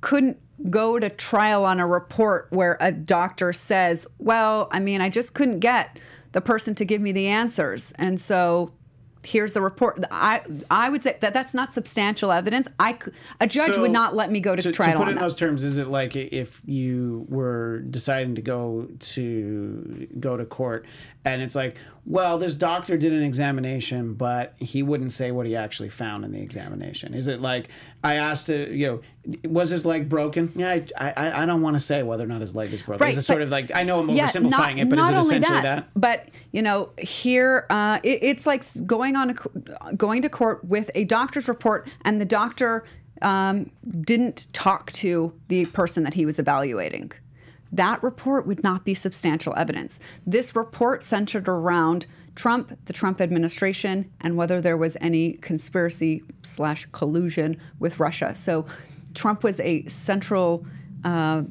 [0.00, 0.38] couldn't
[0.70, 5.34] go to trial on a report where a doctor says, "Well, I mean, I just
[5.34, 5.98] couldn't get
[6.32, 8.72] the person to give me the answers," and so
[9.26, 9.98] here's the report.
[10.10, 12.68] I I would say that that's not substantial evidence.
[12.78, 12.98] I
[13.40, 15.14] a judge So, would not let me go to, to, trial to put it in
[15.16, 15.22] that.
[15.22, 20.86] those terms, is it like if you were deciding to go to go to court,
[21.24, 25.56] and it's like, well, this doctor did an examination, but he wouldn't say what he
[25.56, 27.14] actually found in the examination.
[27.14, 27.68] Is it like
[28.06, 28.86] I asked, to, you
[29.24, 30.52] know, was his leg broken?
[30.54, 33.04] Yeah, I I, I don't want to say whether or not his leg is broken.
[33.04, 35.14] Right, is it sort of like I know I'm Yeah, oversimplifying it, but is it
[35.16, 35.88] essentially that?
[35.96, 40.90] But you know, here uh, it, it's like going on a, going to court with
[40.94, 42.84] a doctor's report, and the doctor
[43.22, 43.70] um,
[44.02, 47.10] didn't talk to the person that he was evaluating.
[47.72, 49.98] That report would not be substantial evidence.
[50.24, 52.06] This report centered around
[52.36, 58.34] Trump, the Trump administration, and whether there was any conspiracy slash collusion with Russia.
[58.34, 58.66] So,
[59.14, 60.66] Trump was a central
[61.02, 61.42] uh,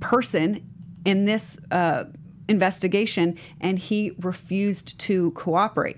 [0.00, 0.70] person
[1.06, 2.04] in this uh,
[2.48, 5.96] investigation, and he refused to cooperate.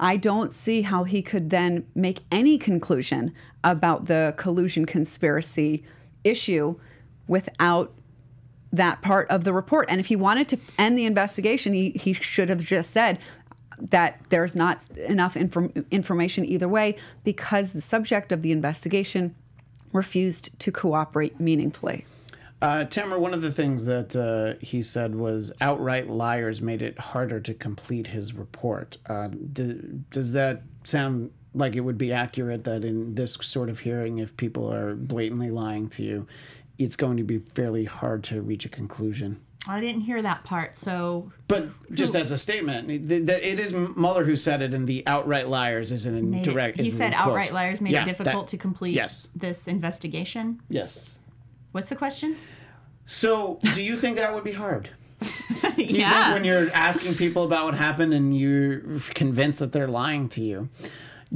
[0.00, 5.84] I don't see how he could then make any conclusion about the collusion conspiracy
[6.24, 6.80] issue
[7.28, 7.94] without
[8.76, 9.86] that part of the report.
[9.88, 13.18] And if he wanted to end the investigation, he, he should have just said
[13.78, 19.34] that there's not enough inform- information either way because the subject of the investigation
[19.92, 22.04] refused to cooperate meaningfully.
[22.62, 26.98] Uh, Tamara, one of the things that uh, he said was outright liars made it
[26.98, 28.96] harder to complete his report.
[29.06, 33.80] Uh, d- does that sound like it would be accurate that in this sort of
[33.80, 36.26] hearing, if people are blatantly lying to you,
[36.78, 39.40] it's going to be fairly hard to reach a conclusion?
[39.66, 40.76] I didn't hear that part.
[40.76, 44.86] So But just as a statement, it, that it is Mueller who said it, and
[44.86, 46.78] the outright liars isn't in made direct.
[46.78, 49.28] he said outright liars made Yeah, it difficult that- to complete yes.
[49.34, 50.60] this investigation.
[50.68, 51.18] Yes.
[51.72, 52.36] What's the question?
[53.06, 54.90] So, do you think that would be hard?
[55.20, 56.24] Do you Yeah.
[56.24, 58.80] think when you're asking people about what happened and you're
[59.14, 60.68] convinced that they're lying to you,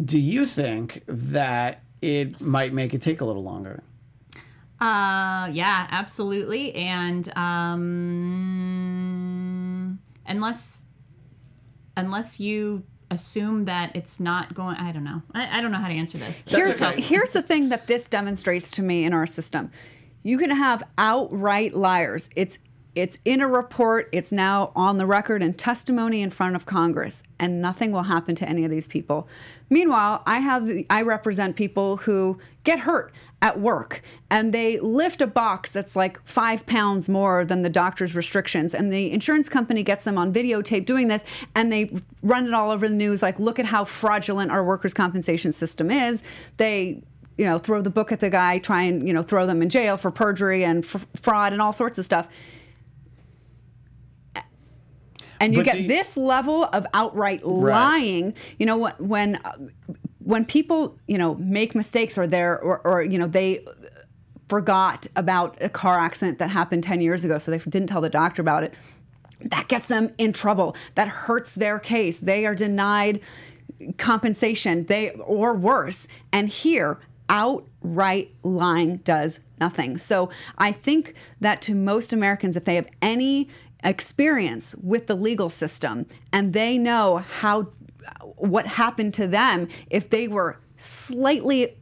[0.03, 3.83] do you think that it might make it take a little longer?
[4.81, 6.75] Uh, yeah, absolutely.
[6.75, 7.79] And um,
[10.27, 10.83] unless
[11.97, 15.23] unless you assume that it's not going, I don't know.
[15.35, 16.45] I, I don't know how to answer this.
[16.47, 17.01] here's, okay.
[17.01, 19.71] here's the thing that this demonstrates to me in our system.
[20.23, 22.29] You can have outright liars.
[22.37, 22.59] It's
[22.95, 24.09] it's in a report.
[24.13, 28.35] It's now on the record and testimony in front of Congress, and nothing will happen
[28.37, 29.29] to any of these people.
[29.71, 35.27] Meanwhile, I have I represent people who get hurt at work, and they lift a
[35.27, 40.05] box that's like five pounds more than the doctor's restrictions, and the insurance company gets
[40.05, 41.25] them on videotape doing this,
[41.55, 41.91] and they
[42.23, 43.23] run it all over the news.
[43.23, 46.23] Like, look at how fraudulent our workers' compensation system is.
[46.57, 47.03] They
[47.37, 49.69] you know, throw the book at the guy, try and, you know, throw them in
[49.69, 52.27] jail for perjury and fraud and all sorts of stuff.
[55.41, 58.35] And you But get you- this level of outright lying.
[58.59, 59.53] You know, when when, uh,
[60.19, 63.65] when people, you know, make mistakes or they're or, or you know they
[64.49, 68.09] forgot about a car accident that happened 10 years ago, so they didn't tell the
[68.11, 68.73] doctor about it.
[69.41, 70.75] That gets them in trouble.
[70.95, 72.19] That hurts their case.
[72.19, 73.21] They are denied
[73.99, 74.87] compensation.
[74.87, 76.09] They or worse.
[76.33, 76.99] And here,
[77.29, 79.99] outright lying does nothing.
[79.99, 83.49] So I think that to most Americans, if they have any
[83.85, 87.69] experience with the legal system and they know how
[88.37, 91.77] what happened to them if they were slightly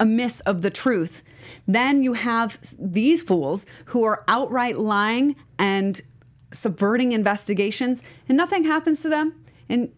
[0.00, 1.22] amiss of the truth,
[1.66, 6.02] then you have these fools who are outright lying and
[6.52, 9.44] subverting investigations, and nothing happens to them.
[9.68, 9.92] And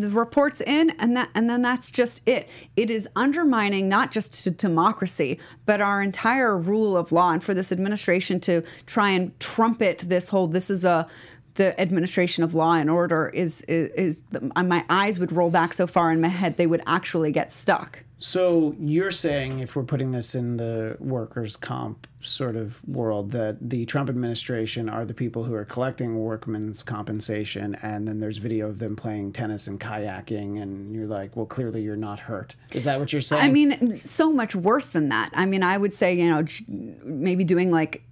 [0.00, 2.48] the report's in, and that, and then that's just it.
[2.76, 7.32] It is undermining not just to democracy, but our entire rule of law.
[7.32, 11.08] And for this administration to try and trumpet this whole, this is a
[11.54, 14.22] the administration of law and order is is, is
[14.56, 17.98] my eyes would roll back so far in my head they would actually get stuck.
[18.22, 23.56] So you're saying if we're putting this in the workers' comp sort of world, that
[23.60, 28.68] the Trump administration are the people who are collecting workmen's compensation, and then there's video
[28.68, 32.54] of them playing tennis and kayaking, and you're like, well, clearly you're not hurt.
[32.70, 33.42] Is that what you're saying?
[33.42, 35.30] I mean, so much worse than that.
[35.34, 38.04] I mean, I would say, you know, maybe doing like,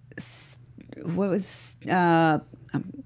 [1.02, 2.40] what was, uh,
[2.74, 3.04] um,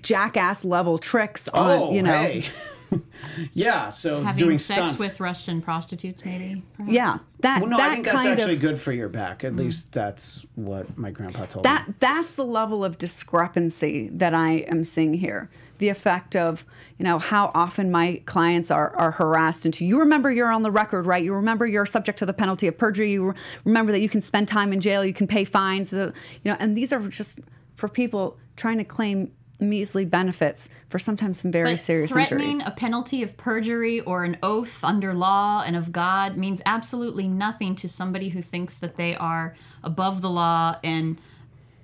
[0.00, 2.14] jackass level tricks on, oh, you know.
[2.14, 2.46] hey.
[3.52, 3.90] yeah.
[3.90, 5.00] So Having doing sex stunts.
[5.00, 6.62] with Russian prostitutes, maybe.
[6.76, 6.92] perhaps?
[6.92, 7.18] Yeah.
[7.40, 9.42] That, well, no, that I think that's actually of, good for your back.
[9.42, 11.94] At least that's what my grandpa told that me.
[11.98, 15.50] that's the level of discrepancy that I am seeing here.
[15.78, 16.64] The effect of
[16.98, 20.70] you know how often my clients are are harassed into you remember you're on the
[20.70, 24.00] record right you remember you're subject to the penalty of perjury you re- remember that
[24.00, 26.12] you can spend time in jail you can pay fines uh,
[26.44, 27.40] you know and these are just
[27.74, 32.66] for people trying to claim measly benefits for sometimes some very But serious threatening injuries.
[32.66, 37.74] a penalty of perjury or an oath under law and of God means absolutely nothing
[37.76, 41.18] to somebody who thinks that they are above the law and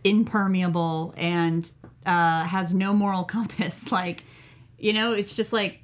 [0.05, 1.71] impermeable and
[2.07, 3.91] uh, has no moral compass.
[3.93, 4.25] Like,
[4.79, 5.81] you know, it's just like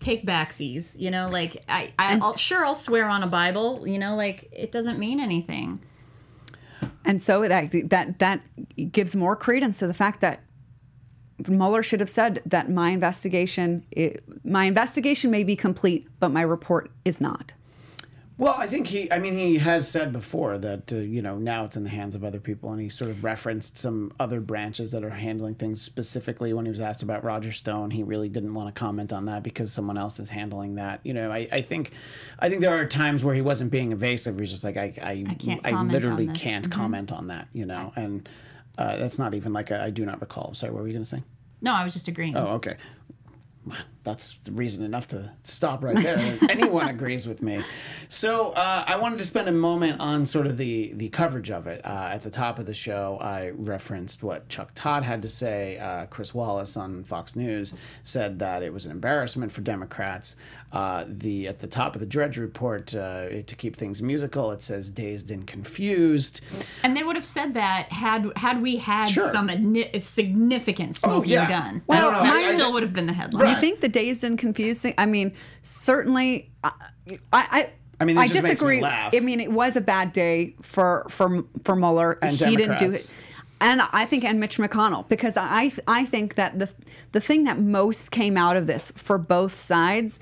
[0.00, 0.98] take backsies.
[0.98, 3.86] You know, like I, I I'll, sure I'll swear on a Bible.
[3.86, 5.80] You know, like it doesn't mean anything.
[7.04, 8.40] And so that that that
[8.92, 10.40] gives more credence to the fact that
[11.46, 16.42] Mueller should have said that my investigation i my investigation may be complete, but my
[16.42, 17.54] report is not.
[18.38, 19.10] Well, I think he.
[19.10, 22.14] I mean, he has said before that uh, you know now it's in the hands
[22.14, 25.82] of other people, and he sort of referenced some other branches that are handling things
[25.82, 26.52] specifically.
[26.52, 29.42] When he was asked about Roger Stone, he really didn't want to comment on that
[29.42, 31.00] because someone else is handling that.
[31.02, 31.90] You know, I, I think,
[32.38, 34.38] I think there are times where he wasn't being evasive.
[34.38, 36.40] He's just like, I, I, I, can't comment literally on this.
[36.40, 37.48] can't comment on that.
[37.52, 38.28] You know, and
[38.78, 40.54] uh, that's not even like a, I do not recall.
[40.54, 41.22] Sorry, what were you going to say?
[41.60, 42.36] No, I was just agreeing.
[42.36, 42.76] Oh, okay.
[44.04, 46.38] Wow, That's reason enough to stop right there.
[46.50, 47.62] Anyone agrees with me.
[48.08, 51.66] So uh, I wanted to spend a moment on sort of the the coverage of
[51.66, 51.84] it.
[51.84, 55.78] Uh, at the top of the show, I referenced what Chuck Todd had to say.
[55.78, 60.36] Uh, Chris Wallace on Fox News said that it was an embarrassment for Democrats.
[60.70, 64.60] Uh, the at the top of the Drudge report uh, to keep things musical, it
[64.60, 66.40] says dazed and confused.
[66.82, 69.30] And they would have said that had had we had Sure.
[69.32, 69.48] some
[69.98, 71.48] significant smoking yeah.
[71.48, 71.82] gun.
[71.86, 73.42] Well, that, no, I- I still would have been the headline.
[73.42, 73.54] Right.
[73.54, 74.94] You think the dazed and confused thing?
[74.98, 76.70] I mean, certainly, uh,
[77.10, 77.70] I, I,
[78.00, 78.80] I mean, I just makes me disagree.
[78.80, 79.14] laugh.
[79.14, 82.18] I mean, it was a bad day for for for Mueller.
[82.22, 83.12] And he didn't do it.
[83.60, 86.68] And I think, and Mitch McConnell, because I, I think that the
[87.12, 90.20] the thing that most came out of this for both sides,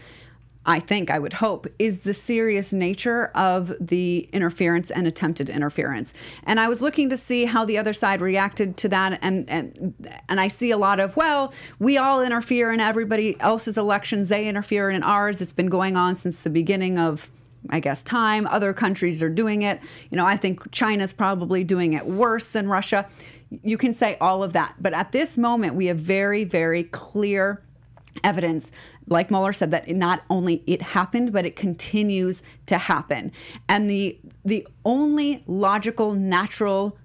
[0.67, 6.13] I think, I would hope, is the serious nature of the interference and attempted interference.
[6.45, 9.95] And I was looking to see how the other side reacted to that, and and
[10.29, 14.49] and I see a lot of, well, we all interfere in everybody else's elections, they
[14.49, 15.41] interfere in ours.
[15.41, 17.31] It's been going on since the beginning of
[17.69, 18.47] I guess, time.
[18.47, 19.81] Other countries are doing it.
[20.11, 23.09] You know, I think China's probably doing it worse than Russia.
[23.63, 24.77] You can say all of that.
[24.81, 27.63] But at this moment, we have very, very clear
[28.25, 28.71] evidence
[29.09, 33.33] like Mueller said that not only it happened but it continues to happen.
[33.69, 36.97] And the the only logical natural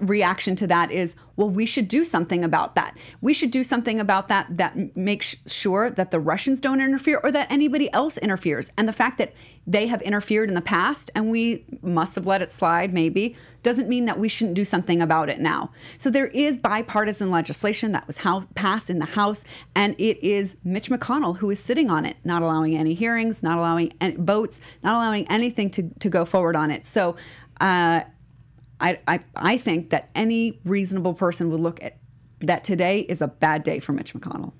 [0.00, 2.96] reaction to that is well we should do something about that.
[3.20, 7.30] We should do something about that that makes sure that the russians don't interfere or
[7.32, 8.70] that anybody else interferes.
[8.76, 9.34] And the fact that
[9.66, 13.88] they have interfered in the past and we must have let it slide maybe doesn't
[13.88, 15.72] mean that we shouldn't do something about it now.
[15.98, 19.42] So there is bipartisan legislation that was how, passed in the house
[19.74, 23.58] and it is mitch mcconnell who is sitting on it not allowing any hearings not
[23.58, 26.86] allowing any votes not allowing anything to, to go forward on it.
[26.86, 27.16] So
[27.60, 28.02] uh,
[28.80, 31.96] I, I, I think that any reasonable person would look at
[32.40, 34.52] that today is a bad day for Mitch McConnell.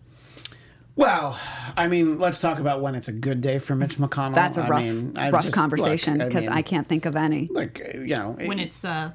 [0.96, 1.38] Well,
[1.76, 4.34] I mean, let's talk about when it's a good day for Mitch McConnell.
[4.34, 7.50] That's a rough, mean, I rough just- conversation because I, mean, can't think of any.
[7.52, 9.12] Like you know, when it's uh,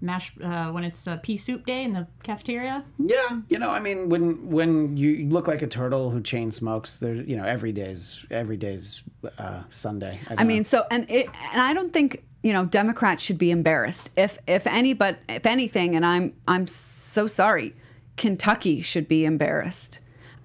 [0.00, 2.84] mash uh, when it's uh, pea soup day in the cafeteria.
[2.98, 6.96] yeah, you know, I mean, when when you look like a turtle who chain smokes,
[6.96, 9.04] there, you know, every day's every day's
[9.38, 10.18] uh, Sunday.
[10.36, 14.08] I mean, so and it and I don't think you know Democrats should be embarrassed.
[14.16, 17.74] If if any, but if anything, and I'm I'm so sorry,
[18.16, 19.98] Kentucky should be embarrassed.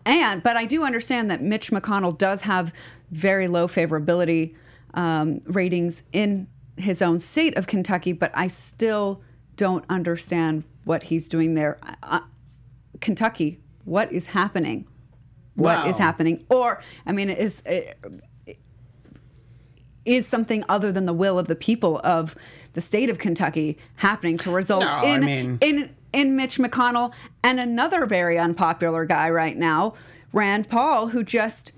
[0.03, 2.73] And but I do understand that Mitch McConnell does have
[3.11, 4.55] very low favorability
[4.95, 9.21] um, ratings in his own state of Kentucky, but I still
[9.55, 11.77] don't understand what he's doing there.
[12.01, 12.23] I,
[12.99, 14.87] Kentucky, what is happening?
[15.53, 16.05] What is Wow.
[16.05, 16.45] happening?
[16.49, 17.61] Or I mean, is
[20.05, 22.35] is something other than the will of the people of
[22.73, 27.13] the state of Kentucky happening to result No, I in mean- in in Mitch McConnell
[27.43, 29.93] and another very unpopular guy right now,
[30.33, 31.71] Rand Paul, who just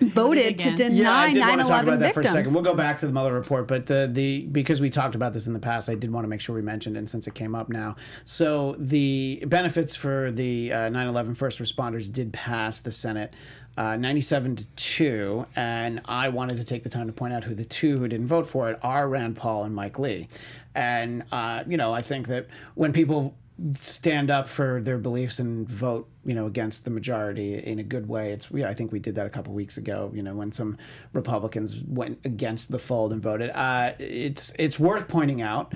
[0.00, 0.82] voted to against.
[0.96, 2.54] deny Yeah, I did want to talk 9/11 about that for a second.
[2.54, 5.46] We'll go back to the Mueller report, but the, the because we talked about this
[5.46, 7.54] in the past, I did want to make sure we mentioned it since it came
[7.54, 7.96] up now.
[8.24, 13.34] So the benefits for the uh, 9/11 first responders did pass the Senate.
[13.78, 17.54] Uh, 97 to 2 and i wanted to take the time to point out who
[17.54, 20.26] the two who didn't vote for it are rand paul and mike lee
[20.74, 23.36] and uh, you know i think that when people
[23.74, 28.08] stand up for their beliefs and vote, you know, against the majority in a good
[28.08, 28.32] way.
[28.32, 30.12] It's yeah, I think we did that a couple weeks ago.
[30.14, 30.78] You know, when some
[31.12, 33.50] Republicans went against the fold and voted.
[33.50, 35.72] Uh, it's it's worth pointing out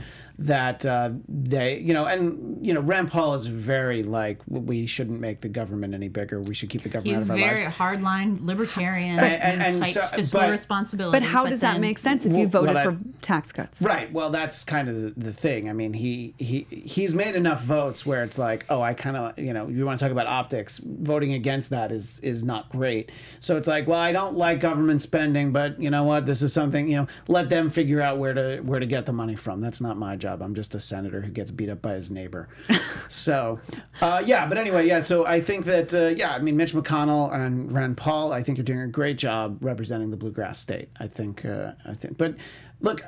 [0.46, 5.20] that uh, they, you know, and you know, Rand Paul is very like we shouldn't
[5.20, 6.40] make the government any bigger.
[6.40, 7.76] We should keep the government He's out of our very lives.
[7.76, 11.18] hardline libertarian and- and, and cites so- fiscal but- responsibility.
[11.20, 13.80] But how does that make sense if you Well- voted well, for tax cuts?
[13.82, 14.12] Right.
[14.12, 15.68] Well, that's kind of the, the thing.
[15.68, 19.38] I mean, he he he's made enough votes where it's like, oh, I kind of,
[19.38, 20.78] you know, you want to talk about optics.
[20.84, 23.10] Voting against that is is not great.
[23.40, 26.26] So it's like, well, I don't like government spending, but you know what?
[26.26, 29.12] This is something, you know, let them figure out where to where to get the
[29.12, 29.60] money from.
[29.60, 30.31] That's not my job.
[30.40, 32.48] I'm just a senator who gets beat up by his neighbor.
[33.08, 33.60] so,
[34.00, 34.46] uh, yeah.
[34.48, 35.00] But anyway, yeah.
[35.00, 36.32] So I think that, uh, yeah.
[36.34, 40.10] I mean, Mitch McConnell and Rand Paul, I think you're doing a great job representing
[40.10, 40.88] the bluegrass state.
[40.98, 41.44] I think.
[41.44, 42.16] Uh, I think.
[42.16, 42.36] But
[42.80, 43.02] look.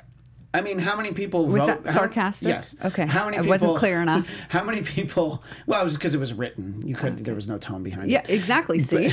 [0.56, 1.66] I mean, how many people Was vote?
[1.82, 2.46] that how- sarcastic?
[2.48, 2.76] yes.
[2.84, 3.04] Okay.
[3.06, 4.28] How many It people, wasn't clear enough.
[4.50, 5.42] How many people?
[5.66, 6.80] Well, it was because it was written.
[6.86, 7.24] You could.
[7.24, 8.28] There was no tone behind Yeah, it.
[8.30, 8.36] Yeah.
[8.36, 8.78] Exactly.
[8.78, 9.12] See,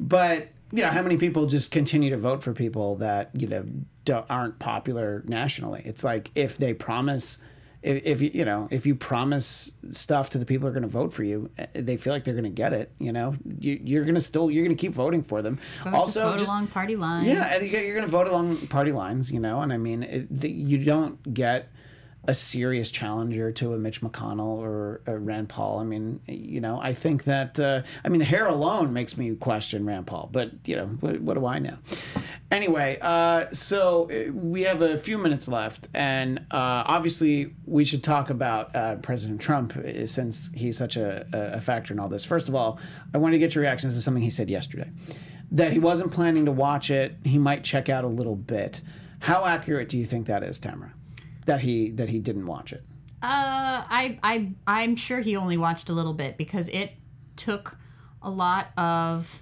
[0.00, 3.64] But you know, how many people just continue to vote for people that you know
[4.04, 5.82] don't, aren't popular nationally?
[5.84, 7.38] It's like if they promise.
[7.82, 10.84] If, if you you know if you promise stuff to the people who are going
[10.84, 12.90] to vote for you, eh, they feel like they're going to get it.
[12.98, 15.56] You know, you, you're going to still you're going to keep voting for them.
[15.84, 17.28] Vote- also, just vote just- along party lines.
[17.28, 20.50] yeah, you're going to vote along party lines, you know, and I mean, it, the,
[20.50, 21.68] you don't get
[22.26, 25.78] a serious challenger to a Mitch McConnell or a Rand Paul.
[25.78, 29.34] I mean, you know, I think that, uh, I mean, the hair alone makes me
[29.34, 31.76] question Rand Paul, but, you know, what, what do I know?
[32.50, 38.02] Anyway, uh, so uh, we have a few minutes left, and uh, obviously we should
[38.02, 42.24] talk about uh, President Trump uh, since he's such a, a factor in all this.
[42.24, 42.78] First of all,
[43.12, 44.90] I want to get your reactions to something he said yesterday
[45.50, 47.16] that he wasn't planning to watch it.
[47.24, 48.80] He might check out a little bit.
[49.20, 50.93] How accurate do you think that is, Tamara?
[51.46, 52.82] That he that he didn't watch it.
[53.22, 56.92] Uh, I, I, I'm sure he only watched a little bit because it
[57.36, 57.78] took
[58.22, 59.40] a lot of.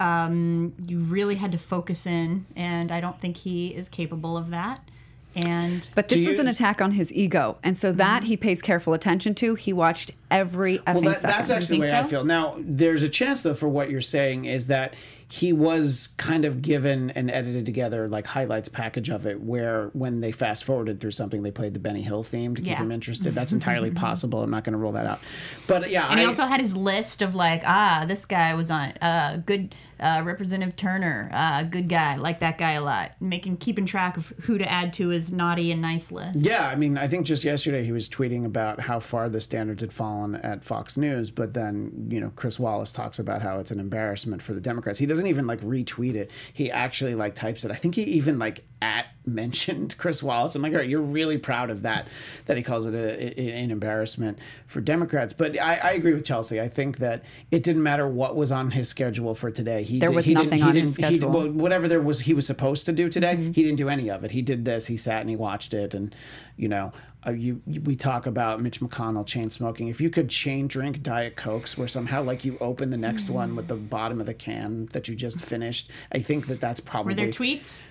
[0.00, 4.50] Um, you really had to focus in, and I don't think he is capable of
[4.50, 4.88] that.
[5.34, 8.62] And but this Do was an attack on his ego, and so that he pays
[8.62, 9.56] careful attention to.
[9.56, 12.24] He watched every effing Well, that, that's actually the way think I feel.
[12.24, 14.94] Now, there's a chance though for what you're saying is that
[15.30, 20.20] he was kind of given and edited together like highlights package of it where when
[20.22, 22.78] they fast forwarded through something they played the Benny Hill theme to keep Yeah.
[22.78, 23.34] him interested.
[23.34, 24.42] That's entirely possible.
[24.42, 25.20] I'm not going to rule that out.
[25.66, 28.70] But yeah, And I, he also had his list of like, ah, this guy was
[28.70, 33.56] on uh, good uh, Representative Turner, uh, good guy, like that guy a lot, making
[33.58, 36.40] keeping track of who to add to his naughty and nice list.
[36.40, 39.82] Yeah, I mean, I think just yesterday he was tweeting about how far the standards
[39.82, 43.70] had fallen at Fox News, but then, you know, Chris Wallace talks about how it's
[43.70, 44.98] an embarrassment for the Democrats.
[44.98, 46.30] He doesn't even like retweet it.
[46.52, 47.70] He actually like types it.
[47.70, 50.54] I think he even like at mentioned Chris Wallace.
[50.54, 52.08] I'm like, all right, you're really proud of that,
[52.46, 55.34] that he calls it a, a- an embarrassment for Democrats.
[55.34, 56.58] But I, I agree with Chelsea.
[56.60, 59.82] I think that it didn't matter what was on his schedule for today.
[59.88, 61.30] He There was he nothing didn't, he on his he- schedule.
[61.30, 63.52] well, whatever there was he was supposed to do today Mm-hmm.
[63.52, 65.94] he didn't do any of it he did this he sat and he watched it
[65.94, 66.14] and
[66.56, 66.92] you know
[67.26, 71.34] uh, you, we talk about mitch mcconnell chain smoking if you could chain drink diet
[71.36, 74.86] cokes where somehow like you open the next one with the bottom of the can
[74.92, 77.82] that you just finished i think that that's probably Were there tweets?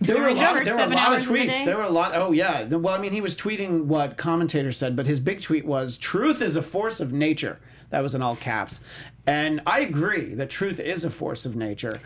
[0.00, 1.64] there were a lot, there were a lot of tweets.
[1.64, 2.12] There were a lot.
[2.14, 2.64] Oh yeah.
[2.68, 6.40] Well, I mean, he was tweeting what commentators said, but his big tweet was "Truth
[6.40, 7.58] is a force of nature."
[7.90, 8.80] That was in all caps,
[9.28, 12.00] and I agree that truth is a force of nature,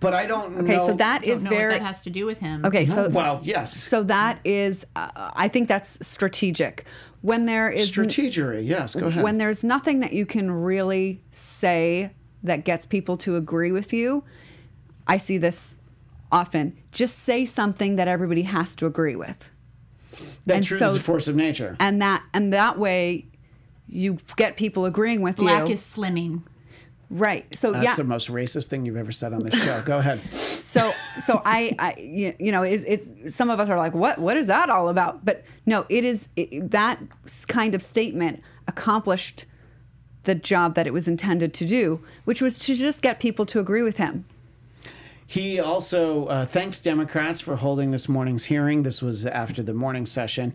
[0.00, 0.86] but I don't okay, know.
[0.86, 2.64] so that is don't know very what that has to do with him.
[2.64, 2.86] okay.
[2.86, 6.86] So well, yes, so that is, uh, I think that's strategic.
[7.20, 8.66] When there is strategery.
[8.66, 9.22] Yes, go ahead.
[9.22, 14.24] when there's nothing that you can really say that gets people to agree with you,
[15.06, 15.78] I see this
[16.30, 16.76] often.
[16.90, 19.50] Just say something that everybody has to agree with.
[20.46, 21.76] that and truth so- is a force of nature.
[21.78, 23.26] And that and that way
[23.86, 25.74] you get people agreeing with Black you.
[25.74, 26.42] is slimming.
[27.12, 27.54] Right.
[27.54, 27.94] So That's yeah.
[27.94, 29.82] the most racist thing you've ever said on this show.
[29.82, 30.20] Go ahead.
[30.72, 34.36] so so I, I you know it, it's some of us are like what what
[34.36, 36.98] is that all about but no it is it, that
[37.46, 39.44] kind of statement accomplished
[40.24, 43.60] the job that it was intended to do which was to just get people to
[43.60, 44.24] agree with him
[45.26, 48.82] He also uh, thanks Democrats for holding this morning's hearing.
[48.82, 50.52] This was after the morning session.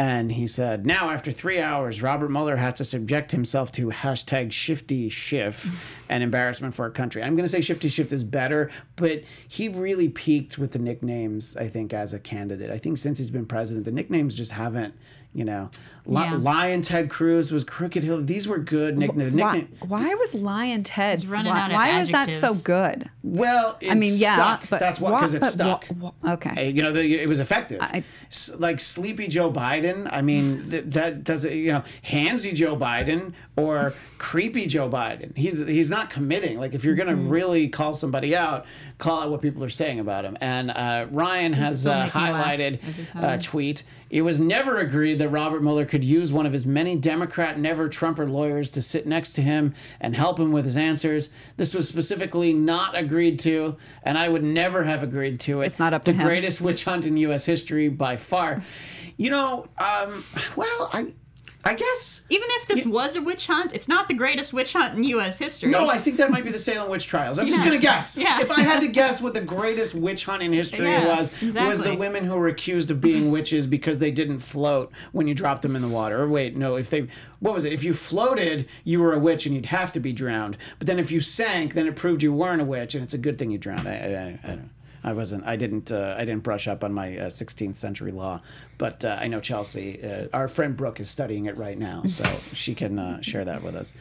[0.00, 4.50] And he said, now after three hours, Robert Mueller has to subject himself to hashtag
[4.50, 7.22] shifty Schiff and embarrassment for our country.
[7.22, 11.54] I'm going to say shifty Schiff is better, but he really peaked with the nicknames,
[11.54, 12.70] I think, as a candidate.
[12.70, 14.94] I think since he's been president, the nicknames just haven't,
[15.34, 15.68] you know,
[16.10, 16.34] Yeah.
[16.36, 18.22] Lyin' Ted Cruz was Crooked Hill.
[18.22, 19.32] These were good nicknames.
[19.40, 21.22] Why, Nickname, why was Lyin' Ted?
[21.28, 23.08] why out of why was that so good?
[23.22, 24.70] well, it I mean, yeah, stuck.
[24.70, 25.84] but that's why because it but stuck.
[25.98, 26.66] wha- wha- okay.
[26.66, 27.78] Uh, you know, the, it was effective.
[27.80, 30.08] I- S- like Sleepy Joe Biden.
[30.10, 31.52] I mean, th- that does it.
[31.54, 35.36] You know, handsy Joe Biden or creepy Joe Biden.
[35.36, 36.58] He's he's not committing.
[36.58, 37.28] Like if you're gonna Mm-hmm.
[37.28, 38.64] really call somebody out,
[38.98, 40.36] call out what people are saying about him.
[40.40, 42.78] And uh, Ryan has uh, make me laugh highlighted
[43.16, 43.40] a time.
[43.40, 43.82] tweet.
[44.10, 47.88] It was never agreed that Robert Mueller could use one of his many Democrat never
[47.88, 51.30] Trumper lawyers to sit next to him and help him with his answers.
[51.56, 55.66] This was specifically not agreed to, and I would never have agreed to it.
[55.66, 56.26] It's not up the to him.
[56.26, 57.44] greatest witch hunt in U.S.
[57.46, 58.62] history by far.
[59.16, 60.24] You know, um,
[60.56, 61.12] well, I,
[61.62, 62.22] I guess.
[62.30, 65.38] Even if this was a witch hunt, it's not the greatest witch hunt in U.S.
[65.38, 65.70] history.
[65.70, 67.38] No, I think that might be the Salem witch trials.
[67.38, 68.16] I'm just gonna guess.
[68.16, 68.40] Yeah.
[68.40, 71.82] If I had to guess what the greatest witch hunt in history Yeah, was, was
[71.82, 75.62] the women who were accused of being witches because they didn't float when you dropped
[75.62, 76.22] them in the water.
[76.22, 77.08] Or wait, no, if they,
[77.40, 77.72] what was it?
[77.74, 80.56] If you floated, you were a witch and you'd have to be drowned.
[80.78, 83.18] But then if you sank, then it proved you weren't a witch, and it's a
[83.18, 83.86] good thing you drowned.
[83.86, 84.70] I, I, I, I don't.
[85.02, 85.44] I wasn't.
[85.46, 85.90] I didn't.
[85.90, 88.42] Uh, I didn't brush up on my uh, 16th century law,
[88.78, 90.02] but uh, I know Chelsea.
[90.02, 92.24] Uh, our friend Brooke is studying it right now, so
[92.54, 93.94] she can uh, share that with us.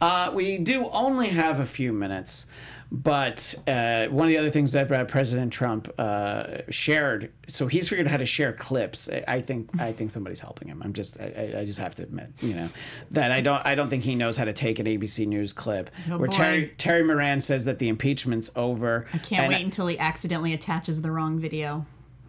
[0.00, 2.46] Uh, we do only have a few minutes,
[2.94, 7.32] but uh, one of the other things that uh, President Trump uh, shared.
[7.48, 9.08] So he's figured out how to share clips.
[9.26, 9.70] I, think.
[9.80, 10.82] I think somebody's helping him.
[10.84, 11.18] I'm just.
[11.18, 12.68] I, I- just have to admit, you know,
[13.12, 13.64] that I don't.
[13.64, 16.36] I don't think he knows how to take an ABC News clip Oh, where boy.
[16.36, 19.06] Terry Terry Moran says that the impeachment's over.
[19.14, 21.86] I can't wait until he accidentally attaches the wrong video.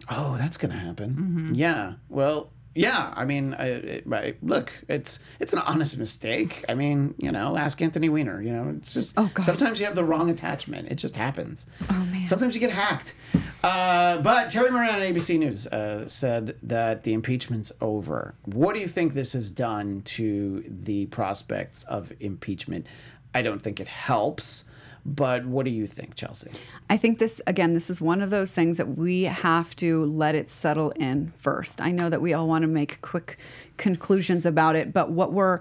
[0.08, 1.10] Oh, that's gonna happen.
[1.10, 1.54] Mm-hmm.
[1.56, 1.94] Yeah.
[2.08, 3.12] Well, yeah.
[3.16, 4.36] I mean, I, it, right.
[4.42, 6.64] Look, it's it's an honest mistake.
[6.68, 8.42] I mean, you know, ask Anthony Weiner.
[8.42, 10.90] You know, it's just Oh, sometimes you have the wrong attachment.
[10.90, 11.66] It just happens.
[11.88, 12.26] Oh, man.
[12.26, 13.14] Sometimes you get hacked.
[13.62, 18.34] Uh, but Terry Moran on ABC News uh, said that the impeachment's over.
[18.44, 22.86] What do you think this has done to the prospects of impeachment?
[23.34, 24.64] I don't think it helps.
[25.06, 26.50] But what do you think, Chelsea?
[26.88, 30.34] I think this, again, this is one of those things that we have to let
[30.34, 31.82] it settle in first.
[31.82, 33.38] I know that we all want to make quick
[33.76, 35.60] conclusions about it, but what we're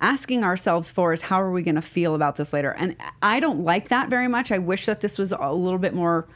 [0.00, 2.72] asking ourselves for is how are we going to feel about this later?
[2.72, 4.52] And I don't like that very much.
[4.52, 6.28] I wish that this was a little bit more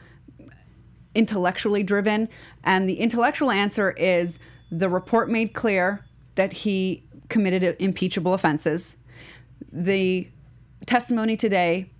[1.15, 2.27] intellectually driven.
[2.63, 4.37] And the intellectual answer is
[4.69, 6.05] the report made clear
[6.35, 8.97] that he committed impeachable offenses.
[9.71, 10.29] The
[10.85, 11.91] testimony today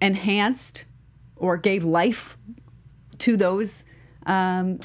[0.00, 0.84] enhanced
[1.36, 2.36] or gave life
[3.18, 3.84] to those
[4.26, 4.78] um,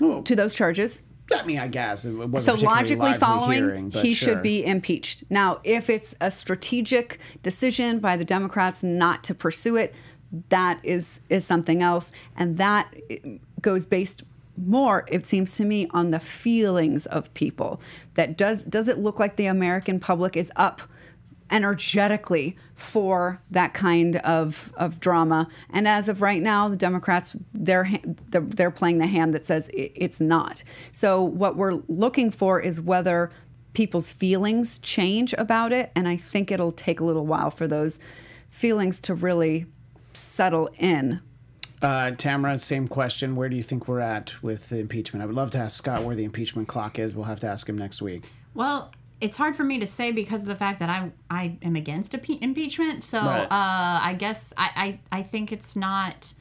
[0.00, 1.02] Oh, to those charges.
[1.34, 4.34] I mean, I guess it wasn't So logically following, hearing, he sure.
[4.34, 5.24] should be impeached.
[5.30, 9.94] Now, if it's a strategic decision by the Democrats not to pursue it,
[10.50, 13.18] that is is something else, and that eh,
[13.60, 14.22] goes based
[14.56, 17.80] more, it seems to me, on the feelings of people.
[18.14, 20.82] That does does it look like the American public is up
[21.52, 25.46] energetically for that kind of, of drama.
[25.70, 27.88] And as of right now, the Democrats they're
[28.30, 30.64] they're, they're playing the hand that says it's not.
[30.92, 33.30] So what we're looking for is whether
[33.74, 38.00] people's feelings change about it, and I think it'll take a little while for those
[38.50, 39.66] feelings to really
[40.12, 41.20] settle in.
[41.80, 43.34] Uh, Tamara, same question.
[43.34, 45.22] Where do you think we're at with the impeachment?
[45.22, 47.14] I would love to ask Scott where the impeachment clock is.
[47.14, 48.30] We'll have to ask him next week.
[48.54, 48.92] Well,
[49.22, 52.12] it's hard for me to say because of the fact that I I am against
[52.12, 53.02] impe- impeachment.
[53.02, 53.44] So Right.
[53.44, 56.32] uh, I guess I, I I think it's not.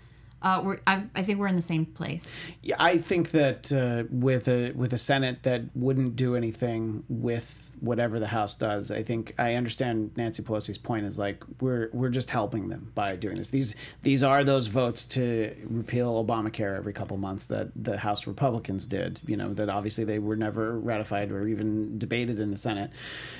[0.41, 2.27] Uh, we're I, I think we're in the same place.
[2.63, 7.71] Yeah, I think that uh, with a with a Senate that wouldn't do anything with
[7.79, 12.09] whatever the House does, I think I understand Nancy Pelosi's point is like we're we're
[12.09, 13.49] just helping them by doing this.
[13.49, 18.87] These these are those votes to repeal Obamacare every couple months that the House Republicans
[18.87, 19.21] did.
[19.27, 22.89] You know that obviously they were never ratified or even debated in the Senate.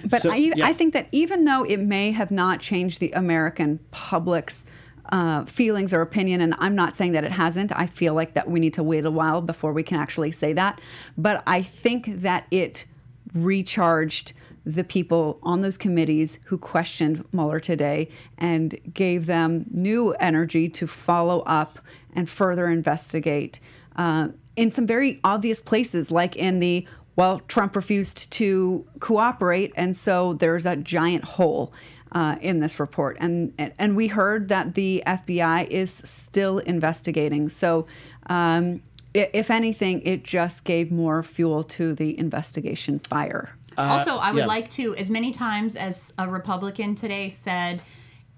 [0.07, 0.67] But So, I, yeah.
[0.67, 4.65] I think that even though it may have not changed the American public's
[5.09, 8.49] uh, feelings or opinion, and I'm not saying that it hasn't, I feel like that
[8.49, 10.79] we need to wait a while before we can actually say that.
[11.17, 12.85] But I think that it
[13.33, 14.33] recharged
[14.65, 20.85] the people on those committees who questioned Mueller today and gave them new energy to
[20.85, 21.79] follow up
[22.13, 23.59] and further investigate
[23.95, 26.87] uh, in some very obvious places, like in the
[27.17, 31.73] well, Trump refused to cooperate, and so there's a giant hole
[32.11, 33.17] uh, in this report.
[33.19, 37.49] And, and and we heard that the FBI is still investigating.
[37.49, 37.87] So
[38.27, 38.81] um,
[39.13, 43.55] if anything, it just gave more fuel to the investigation fire.
[43.77, 44.45] also, I would yeah.
[44.45, 47.81] like to, as many times as a Republican today said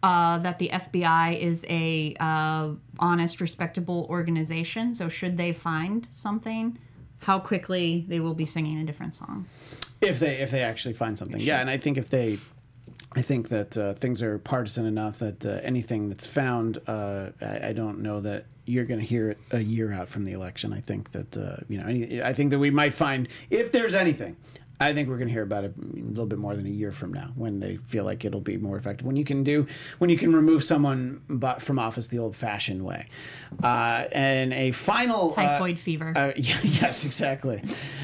[0.01, 4.93] uh, that the FBI is a uh, honest, respectable organization.
[4.93, 6.77] So, should they find something,
[7.19, 9.47] how quickly they will be singing a different song.
[10.01, 12.37] if they if they actually find something yeah and i think if they
[13.15, 17.69] i think that uh, things are partisan enough that uh, anything that's found uh, I,
[17.69, 20.73] I don't know that you're going to hear it a year out from the election
[20.73, 23.93] i think that uh, you know any, i think that we might find if there's
[23.93, 24.35] anything
[24.83, 26.91] I think we're going to hear about it a little bit more than a year
[26.91, 29.05] from now, when they feel like it'll be more effective.
[29.05, 29.67] When you can do,
[29.99, 31.21] when you can remove someone
[31.59, 33.07] from office the old-fashioned way,
[33.63, 36.13] uh, and a final uh, Typhoid fever.
[36.15, 37.61] uh, yes, exactly.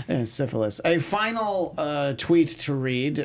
[0.08, 0.80] Uh, syphilis.
[0.86, 3.20] A final uh, tweet to read.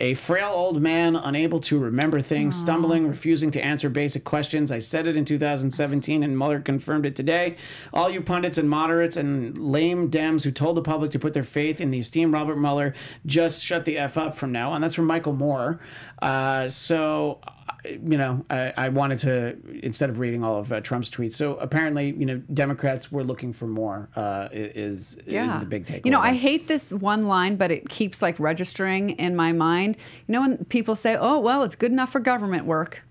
[0.00, 4.72] A frail old man, unable to remember things, stumbling, refusing to answer basic questions.
[4.72, 7.56] I said it in 2017, and Mueller confirmed it today.
[7.92, 11.44] All you pundits and moderates and lame Dems who told the public to put their
[11.44, 12.92] faith in the esteemed Robert Mueller,
[13.24, 14.80] just shut the F up from now on.
[14.80, 15.78] That's from Michael Moore.
[16.20, 17.38] Uh, so
[17.84, 21.34] you know, I, I wanted to instead of reading all of uh, Trump's tweets.
[21.34, 24.08] So apparently, you know, Democrats were looking for more.
[24.16, 26.06] Uh, is is the big takeaway?
[26.06, 29.96] You know, I hate this one line, but it keeps like registering in my mind.
[30.26, 33.02] You know, when people say, "Oh, well, it's good enough for government work."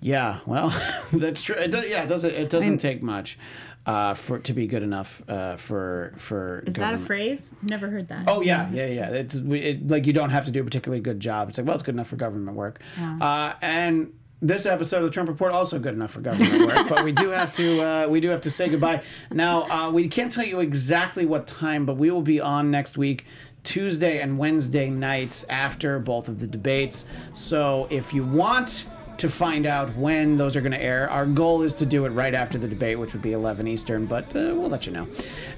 [0.00, 0.72] yeah, well,
[1.12, 1.56] that's true.
[1.56, 3.38] It does, yeah, it doesn't it doesn't take much
[3.88, 6.62] uh, for to be good enough uh, for for.
[6.66, 7.06] Is that a government.
[7.06, 7.50] phrase?
[7.62, 8.24] Never heard that.
[8.28, 9.08] Oh yeah, yeah, yeah.
[9.08, 11.48] It's it, like you don't have to do a particularly good job.
[11.48, 12.80] It's like well, it's good enough for government work.
[12.98, 14.12] Uh, and
[14.42, 16.88] this episode of the Trump Report also good enough for government work.
[16.88, 19.02] but we do have to uh, we do have to say goodbye.
[19.32, 22.98] Now uh, we can't tell you exactly what time, but we will be on next
[22.98, 23.24] week.
[23.64, 27.06] Tuesday and Wednesday nights after both of the debates.
[27.32, 28.86] So if you want
[29.18, 31.10] to find out when those are going to air.
[31.10, 34.06] Our goal is to do it right after the debate, which would be 11 Eastern,
[34.06, 35.08] but uh, we'll let you know.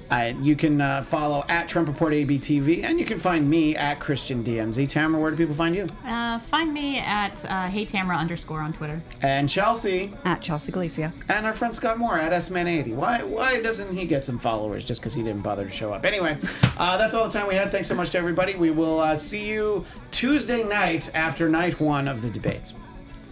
[0.09, 3.99] Uh, you can uh, follow at Trump Report ABTV, and you can find me at
[3.99, 4.89] Christian DMZ.
[4.89, 5.85] Tamara, where do people find you?
[6.05, 9.01] Uh, find me at uh, Hey Tamara underscore on Twitter.
[9.21, 11.13] And Chelsea, At Chelsea Galicia.
[11.29, 12.95] and our friend Scott Moore at SMan80.
[12.95, 16.05] Why why doesn't he get some followers just because he didn't bother to show up?
[16.05, 16.37] Anyway,
[16.77, 17.71] uh, that's all the time we had.
[17.71, 18.55] Thanks so much to everybody.
[18.55, 22.73] We will uh, see you Tuesday night after night one of the debates.